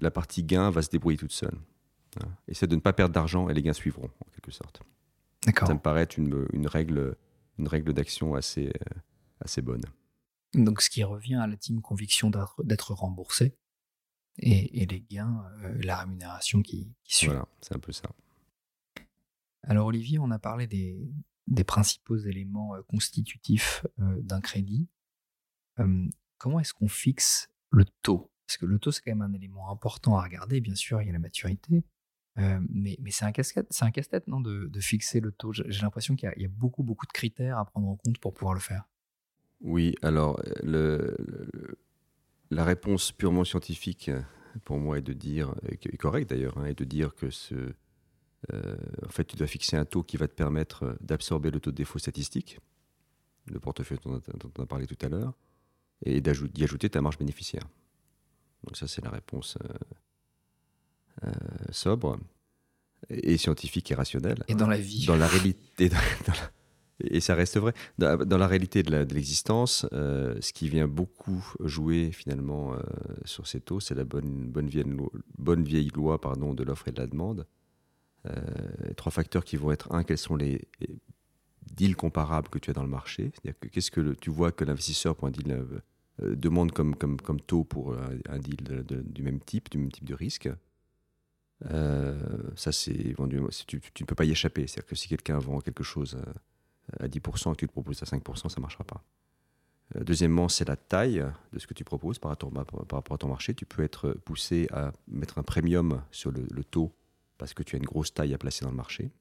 la 0.00 0.10
partie 0.10 0.44
gain 0.44 0.70
va 0.70 0.82
se 0.82 0.90
débrouiller 0.90 1.16
toute 1.16 1.32
seule. 1.32 1.58
Hein. 2.22 2.28
Essaie 2.46 2.66
de 2.66 2.76
ne 2.76 2.80
pas 2.80 2.92
perdre 2.92 3.14
d'argent 3.14 3.48
et 3.48 3.54
les 3.54 3.62
gains 3.62 3.72
suivront, 3.72 4.10
en 4.20 4.30
quelque 4.32 4.50
sorte. 4.50 4.82
Ça 5.44 5.74
me 5.74 5.78
paraît 5.78 6.02
être 6.02 6.18
une, 6.18 6.46
une 6.52 6.66
règle 6.66 7.16
une 7.58 7.68
règle 7.68 7.92
d'action 7.92 8.34
assez, 8.34 8.68
euh, 8.68 9.00
assez 9.40 9.62
bonne. 9.62 9.82
Donc, 10.54 10.80
ce 10.80 10.90
qui 10.90 11.04
revient 11.04 11.36
à 11.36 11.46
la 11.46 11.56
team 11.56 11.80
conviction 11.80 12.30
d'être 12.58 12.94
remboursé 12.94 13.56
et, 14.38 14.86
les 14.86 15.00
gains, 15.00 15.44
euh, 15.62 15.80
la 15.82 15.98
rémunération 15.98 16.62
qui, 16.62 16.92
suit. 17.04 17.28
Voilà, 17.28 17.46
c'est 17.60 17.74
un 17.74 17.78
peu 17.78 17.92
ça. 17.92 18.10
Alors, 19.62 19.86
Olivier, 19.86 20.18
on 20.18 20.30
a 20.30 20.38
parlé 20.38 20.66
des, 20.66 21.10
des 21.46 21.64
principaux 21.64 22.16
éléments 22.16 22.74
euh, 22.74 22.82
constitutifs 22.82 23.86
d'un 23.98 24.40
crédit. 24.40 24.88
comment 26.38 26.60
est-ce 26.60 26.74
qu'on 26.74 26.88
fixe 26.88 27.48
le 27.70 27.84
taux? 28.02 28.30
Parce 28.46 28.58
que 28.58 28.66
le 28.66 28.78
taux, 28.78 28.92
c'est 28.92 29.02
quand 29.02 29.14
même 29.14 29.22
un 29.22 29.32
élément 29.32 29.70
important 29.70 30.16
à 30.16 30.22
regarder. 30.22 30.60
Bien 30.60 30.74
sûr, 30.74 31.02
il 31.02 31.06
y 31.06 31.10
a 31.10 31.12
la 31.12 31.18
maturité, 31.18 31.84
euh, 32.38 32.60
mais, 32.68 32.98
c'est 33.10 33.24
un 33.24 33.32
casse-tête, 33.32 33.68
casse-tête, 33.92 34.28
non, 34.28 34.40
de, 34.40 34.80
fixer 34.80 35.20
le 35.20 35.32
taux? 35.32 35.52
J'ai 35.52 35.82
l'impression 35.82 36.16
qu'il 36.16 36.30
y, 36.36 36.44
a 36.44 36.48
beaucoup, 36.48 36.82
beaucoup 36.82 37.06
de 37.06 37.12
critères 37.12 37.58
à 37.58 37.64
prendre 37.64 37.88
en 37.88 37.96
compte 37.96 38.18
pour 38.18 38.34
pouvoir 38.34 38.54
le 38.54 38.60
faire. 38.60 38.84
Oui, 39.60 39.94
alors 40.02 40.40
le, 40.62 41.16
la 42.50 42.64
réponse 42.64 43.10
purement 43.12 43.44
scientifique, 43.44 44.10
pour 44.64 44.78
moi, 44.78 44.98
est 44.98 45.02
de 45.02 45.14
dire, 45.14 45.54
est 45.68 45.96
correcte 45.96 46.30
d'ailleurs, 46.30 46.58
hein, 46.58 46.66
est 46.66 46.78
de 46.78 46.84
dire 46.84 47.14
que 47.14 47.30
ce, 47.30 47.72
euh, 48.52 48.76
en 49.04 49.10
fait, 49.10 49.24
tu 49.24 49.36
dois 49.36 49.46
fixer 49.46 49.76
un 49.76 49.84
taux 49.84 50.02
qui 50.02 50.16
va 50.16 50.28
te 50.28 50.34
permettre 50.34 50.96
d'absorber 51.00 51.50
le 51.50 51.60
taux 51.60 51.70
de 51.70 51.76
défaut 51.76 51.98
statistique, 51.98 52.60
le 53.46 53.60
portefeuille 53.60 53.98
dont, 54.04 54.20
on 54.58 54.62
a 54.62 54.66
parlé 54.66 54.86
tout 54.86 54.98
à 55.04 55.08
l'heure, 55.08 55.34
et 56.04 56.20
d'y 56.20 56.64
ajouter 56.64 56.90
ta 56.90 57.00
marge 57.00 57.18
bénéficiaire. 57.18 57.66
Donc 58.64 58.76
ça, 58.76 58.86
c'est 58.86 59.02
la 59.02 59.10
réponse. 59.10 59.56
Euh, 59.64 59.74
euh, 61.24 61.30
sobre 61.70 62.18
et 63.08 63.36
scientifique 63.36 63.90
et 63.90 63.94
rationnel. 63.94 64.42
Et 64.48 64.54
dans 64.54 64.66
la 64.66 64.76
vie. 64.76 65.06
Dans 65.06 65.16
la 65.16 65.26
réalité. 65.26 65.90
et 67.00 67.20
ça 67.20 67.34
reste 67.34 67.58
vrai. 67.58 67.72
Dans, 67.98 68.38
la 68.38 68.46
réalité 68.46 68.82
de 68.82 69.14
l'existence, 69.14 69.86
euh, 69.92 70.36
ce 70.40 70.52
qui 70.52 70.68
vient 70.68 70.88
beaucoup 70.88 71.54
jouer 71.60 72.10
finalement 72.12 72.74
euh, 72.74 72.78
sur 73.24 73.46
ces 73.46 73.60
taux, 73.60 73.80
c'est 73.80 73.94
la 73.94 74.04
bonne, 74.04 74.48
bonne, 74.48 74.68
vieille 74.68 74.84
loi, 74.84 75.10
bonne 75.38 75.64
vieille 75.64 75.90
loi 75.94 76.20
pardon, 76.20 76.52
de 76.52 76.64
l'offre 76.64 76.88
et 76.88 76.92
de 76.92 77.00
la 77.00 77.06
demande. 77.06 77.46
Trois 78.96 79.12
facteurs 79.12 79.44
qui 79.44 79.56
vont 79.56 79.72
être 79.72 79.92
un, 79.92 80.04
quels 80.04 80.18
sont 80.18 80.36
les 80.36 80.68
deals 81.74 81.96
comparables 81.96 82.48
que 82.48 82.58
tu 82.58 82.70
as 82.70 82.72
dans 82.72 82.82
le 82.82 82.88
marché 82.88 83.30
C'est-à-dire 83.34 83.58
que 83.58 83.68
qu'est-ce 83.68 83.90
que 83.90 84.14
tu 84.14 84.30
vois 84.30 84.52
que 84.52 84.64
l'investisseur 84.64 85.16
pour 85.16 85.30
deal 85.30 85.64
demande 86.18 86.72
comme, 86.72 86.94
comme, 86.94 87.20
comme 87.20 87.40
taux 87.40 87.64
pour 87.64 87.94
un, 88.28 88.38
deal 88.38 88.84
du 89.04 89.22
même 89.22 89.40
type, 89.40 89.70
du 89.70 89.78
même 89.78 89.92
type 89.92 90.04
de 90.04 90.14
risque 90.14 90.48
euh, 91.70 92.18
ça, 92.54 92.72
c'est 92.72 93.14
tu, 93.66 93.76
ne 94.00 94.06
peux 94.06 94.14
pas 94.14 94.24
y 94.24 94.30
échapper. 94.30 94.66
C'est-à-dire 94.66 94.86
que 94.86 94.96
si 94.96 95.08
quelqu'un 95.08 95.38
vend 95.38 95.60
quelque 95.60 95.84
chose 95.84 96.16
euh, 97.00 97.04
à 97.04 97.08
10% 97.08 97.50
et 97.50 97.52
que 97.52 97.58
tu 97.60 97.64
le 97.64 97.70
proposes 97.70 98.02
à 98.02 98.06
5%, 98.06 98.48
ça 98.48 98.56
ne 98.56 98.62
marchera 98.62 98.84
pas. 98.84 99.02
Euh, 99.96 100.04
deuxièmement, 100.04 100.48
c'est 100.48 100.68
la 100.68 100.76
taille 100.76 101.24
de 101.52 101.58
ce 101.58 101.66
que 101.66 101.74
tu 101.74 101.84
proposes 101.84 102.18
par 102.18 102.30
rapport, 102.30 102.50
par 102.50 102.98
rapport 102.98 103.14
à 103.14 103.18
ton 103.18 103.28
marché. 103.28 103.54
Tu 103.54 103.64
peux 103.64 103.82
être 103.82 104.12
poussé 104.24 104.68
à 104.72 104.92
mettre 105.08 105.38
un 105.38 105.42
premium 105.42 106.02
sur 106.10 106.30
le, 106.30 106.64
taux 106.64 106.92
parce 107.38 107.54
que 107.54 107.62
tu 107.62 107.76
as 107.76 107.78
une 107.78 107.84
grosse 107.84 108.12
taille 108.14 108.34
à 108.34 108.38
placer 108.38 108.64
dans 108.64 108.70
le 108.70 108.76
marché. 108.76 109.12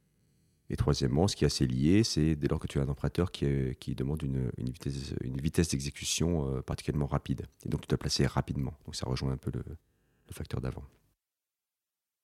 Et 0.69 0.75
troisièmement, 0.75 1.27
ce 1.27 1.35
qui 1.35 1.43
est 1.43 1.47
assez 1.47 1.67
lié, 1.67 2.03
c'est 2.03 2.35
dès 2.35 2.47
lors 2.47 2.59
que 2.59 2.67
tu 2.67 2.79
as 2.79 2.81
un 2.81 2.89
emprunteur 2.89 3.31
qui, 3.31 3.45
qui 3.79 3.93
demande 3.93 4.23
une, 4.23 4.51
une, 4.57 4.69
vitesse, 4.69 5.13
une 5.21 5.39
vitesse 5.39 5.69
d'exécution 5.69 6.61
particulièrement 6.63 7.05
rapide. 7.05 7.45
Et 7.65 7.69
donc 7.69 7.81
tu 7.81 7.87
dois 7.87 7.99
placer 7.99 8.25
rapidement. 8.25 8.73
Donc 8.85 8.95
ça 8.95 9.07
rejoint 9.07 9.31
un 9.31 9.37
peu 9.37 9.51
le, 9.53 9.63
le 9.63 10.33
facteur 10.33 10.61
d'avant 10.61 10.83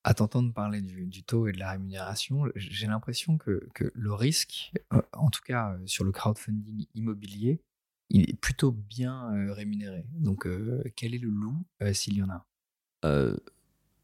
à 0.04 0.14
t'entendre 0.14 0.52
parler 0.54 0.82
du, 0.82 1.24
taux 1.24 1.48
et 1.48 1.52
de 1.52 1.60
la 1.60 1.72
rémunération, 1.72 2.46
j'ai 2.56 2.88
l'impression 2.88 3.38
que, 3.38 3.70
le 3.94 4.14
risque, 4.14 4.72
euh, 4.94 5.02
en 5.14 5.30
tout 5.30 5.42
cas 5.46 5.74
euh, 5.74 5.80
sur 5.86 6.04
le 6.04 6.12
crowdfunding 6.12 6.88
immobilier, 6.96 7.62
il 8.10 8.30
est 8.30 8.40
plutôt 8.40 8.72
bien 8.72 9.32
euh, 9.34 9.54
rémunéré. 9.54 10.06
Donc, 10.14 10.48
quel 10.96 11.16
est 11.16 11.20
le 11.20 11.30
loup 11.30 11.66
s'il 11.94 12.16
y 12.16 12.24
en 12.24 12.30
a? 12.30 12.46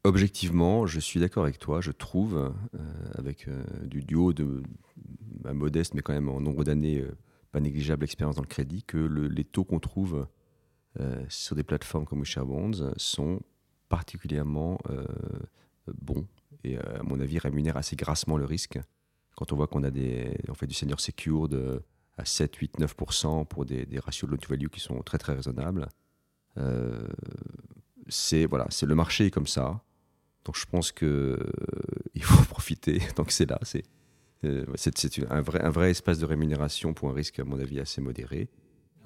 Objectivement, 0.04 0.86
je 0.86 1.00
suis 1.00 1.20
d'accord 1.20 1.42
avec 1.42 1.58
toi. 1.58 1.80
Je 1.80 1.90
trouve, 1.90 2.52
avec 3.14 3.48
du, 3.82 4.02
duo 4.02 4.32
de 4.32 4.62
ma 5.42 5.52
modeste, 5.52 5.94
mais 5.94 6.02
quand 6.02 6.12
même 6.12 6.28
en 6.28 6.40
nombre 6.40 6.64
d'années, 6.64 7.04
pas 7.50 7.60
négligeable 7.60 8.04
expérience 8.04 8.36
dans 8.36 8.42
le 8.42 8.48
crédit, 8.48 8.82
que 8.84 8.96
les 8.96 9.44
taux 9.44 9.64
qu'on 9.64 9.80
trouve 9.80 10.26
sur 11.28 11.56
des 11.56 11.62
plateformes 11.62 12.06
comme 12.06 12.20
Wisher 12.20 12.44
Bonds 12.44 12.92
sont 12.96 13.40
particulièrement 13.88 14.78
bon 16.00 16.26
et 16.64 16.78
à 16.78 17.02
mon 17.02 17.20
avis 17.20 17.38
rémunère 17.38 17.76
assez 17.76 17.96
grassement 17.96 18.36
le 18.36 18.44
risque. 18.44 18.78
Quand 19.36 19.52
on 19.52 19.56
voit 19.56 19.66
qu'on 19.66 19.84
a 19.84 19.90
des, 19.90 20.36
on 20.48 20.54
fait 20.54 20.66
du 20.66 20.74
senior 20.74 21.00
secured 21.00 21.82
à 22.16 22.24
7, 22.24 22.54
8, 22.56 22.78
9% 22.80 23.46
pour 23.46 23.64
des, 23.64 23.86
ratios 23.98 24.28
de 24.28 24.34
loan 24.34 24.38
to 24.38 24.48
value 24.48 24.68
qui 24.68 24.80
sont 24.80 25.00
très 25.02 25.18
très 25.18 25.34
raisonnables. 25.34 25.88
c'est 28.08 28.46
voilà, 28.46 28.68
le 28.82 28.94
marché 28.94 29.30
comme 29.30 29.46
ça. 29.46 29.82
Donc 30.48 30.56
je 30.56 30.64
pense 30.64 30.92
que 30.92 31.38
il 32.14 32.24
faut 32.24 32.42
profiter 32.48 33.00
tant 33.14 33.24
que 33.24 33.34
c'est 33.34 33.44
là. 33.44 33.58
C'est 33.64 33.84
c'est 34.76 35.30
un 35.30 35.42
vrai, 35.42 35.62
un 35.62 35.68
vrai 35.68 35.90
espace 35.90 36.18
de 36.18 36.24
rémunération 36.24 36.94
pour 36.94 37.10
un 37.10 37.12
risque, 37.12 37.38
à 37.38 37.44
mon 37.44 37.60
avis, 37.60 37.80
assez 37.80 38.00
modéré. 38.00 38.48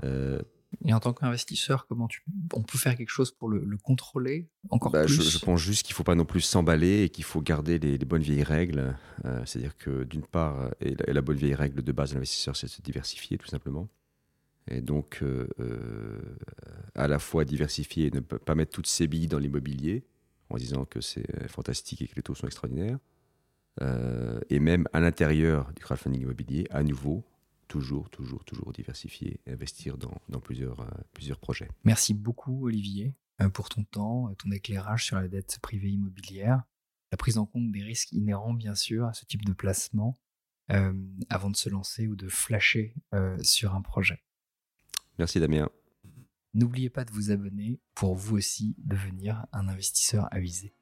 Euh, 0.04 0.40
et 0.84 0.94
en 0.94 1.00
tant 1.00 1.12
qu'investisseur, 1.12 1.88
comment 1.88 2.06
tu, 2.06 2.22
on 2.54 2.62
peut 2.62 2.78
faire 2.78 2.96
quelque 2.96 3.08
chose 3.08 3.32
pour 3.32 3.48
le, 3.48 3.76
contrôler 3.82 4.48
encore 4.70 4.92
bah, 4.92 5.04
plus 5.04 5.30
je, 5.30 5.38
pense 5.40 5.60
juste 5.60 5.84
qu'il 5.84 5.94
ne 5.94 5.96
faut 5.96 6.04
pas 6.04 6.14
non 6.14 6.24
plus 6.24 6.42
s'emballer 6.42 7.02
et 7.02 7.08
qu'il 7.08 7.24
faut 7.24 7.40
garder 7.40 7.80
les, 7.80 7.98
bonnes 7.98 8.22
vieilles 8.22 8.44
règles. 8.44 8.96
Euh, 9.24 9.42
c'est-à-dire 9.44 9.76
que 9.76 10.04
d'une 10.04 10.24
part, 10.24 10.70
et 10.80 10.94
la, 11.08 11.22
bonne 11.22 11.38
vieille 11.38 11.56
règle 11.56 11.82
de 11.82 11.92
base 11.92 12.10
de 12.10 12.14
l'investisseur, 12.14 12.54
c'est 12.54 12.68
de 12.68 12.70
se 12.70 12.82
diversifier 12.82 13.36
tout 13.36 13.48
simplement. 13.48 13.88
Et 14.70 14.80
donc, 14.80 15.18
euh, 15.22 15.48
à 16.94 17.08
la 17.08 17.18
fois 17.18 17.44
diversifier 17.44 18.06
et 18.06 18.10
ne 18.12 18.20
pas 18.20 18.54
mettre 18.54 18.70
toutes 18.70 18.86
ses 18.86 19.08
billes 19.08 19.26
dans 19.26 19.40
l'immobilier 19.40 20.04
en 20.52 20.56
disant 20.56 20.84
que 20.84 21.00
c'est 21.00 21.48
fantastique 21.48 22.02
et 22.02 22.08
que 22.08 22.14
les 22.16 22.22
taux 22.22 22.34
sont 22.34 22.46
extraordinaires. 22.46 22.98
et 24.50 24.60
même 24.60 24.86
à 24.92 25.00
l'intérieur 25.00 25.72
du 25.74 25.82
crowdfunding 25.82 26.22
immobilier, 26.22 26.66
à 26.70 26.82
nouveau, 26.82 27.24
toujours, 27.72 28.10
toujours, 28.10 28.44
toujours 28.44 28.70
diversifier 28.70 29.40
et 29.46 29.52
investir 29.52 29.96
dans, 29.96 30.20
dans 30.28 30.40
plusieurs, 30.40 30.80
euh, 30.80 30.90
plusieurs 31.14 31.38
projets. 31.38 31.70
Merci 31.84 32.12
beaucoup, 32.12 32.66
Olivier, 32.66 33.14
euh, 33.40 33.48
pour 33.48 33.70
ton 33.70 33.82
temps, 33.84 34.28
euh, 34.28 34.34
ton 34.34 34.50
éclairage 34.50 35.06
sur 35.06 35.16
la 35.16 35.26
dette 35.26 35.58
privée 35.62 35.88
immobilière, 35.88 36.64
la 37.12 37.16
prise 37.16 37.38
en 37.38 37.46
compte 37.46 37.72
des 37.72 37.82
risques 37.82 38.12
inhérents, 38.12 38.52
bien 38.52 38.74
sûr, 38.74 39.06
à 39.06 39.14
ce 39.14 39.24
type 39.24 39.46
de 39.46 39.54
placement 39.54 40.18
avant 41.28 41.50
de 41.50 41.56
se 41.56 41.68
lancer 41.68 42.06
ou 42.06 42.16
de 42.16 42.26
flasher 42.28 42.94
sur 43.42 43.74
un 43.74 43.82
projet. 43.82 44.22
Merci, 45.18 45.38
Damien. 45.38 45.68
N'oubliez 46.54 46.90
pas 46.90 47.04
de 47.04 47.12
vous 47.12 47.30
abonner 47.30 47.80
pour 47.94 48.14
vous 48.14 48.36
aussi 48.36 48.74
devenir 48.78 49.46
un 49.52 49.68
investisseur 49.68 50.28
avisé. 50.30 50.74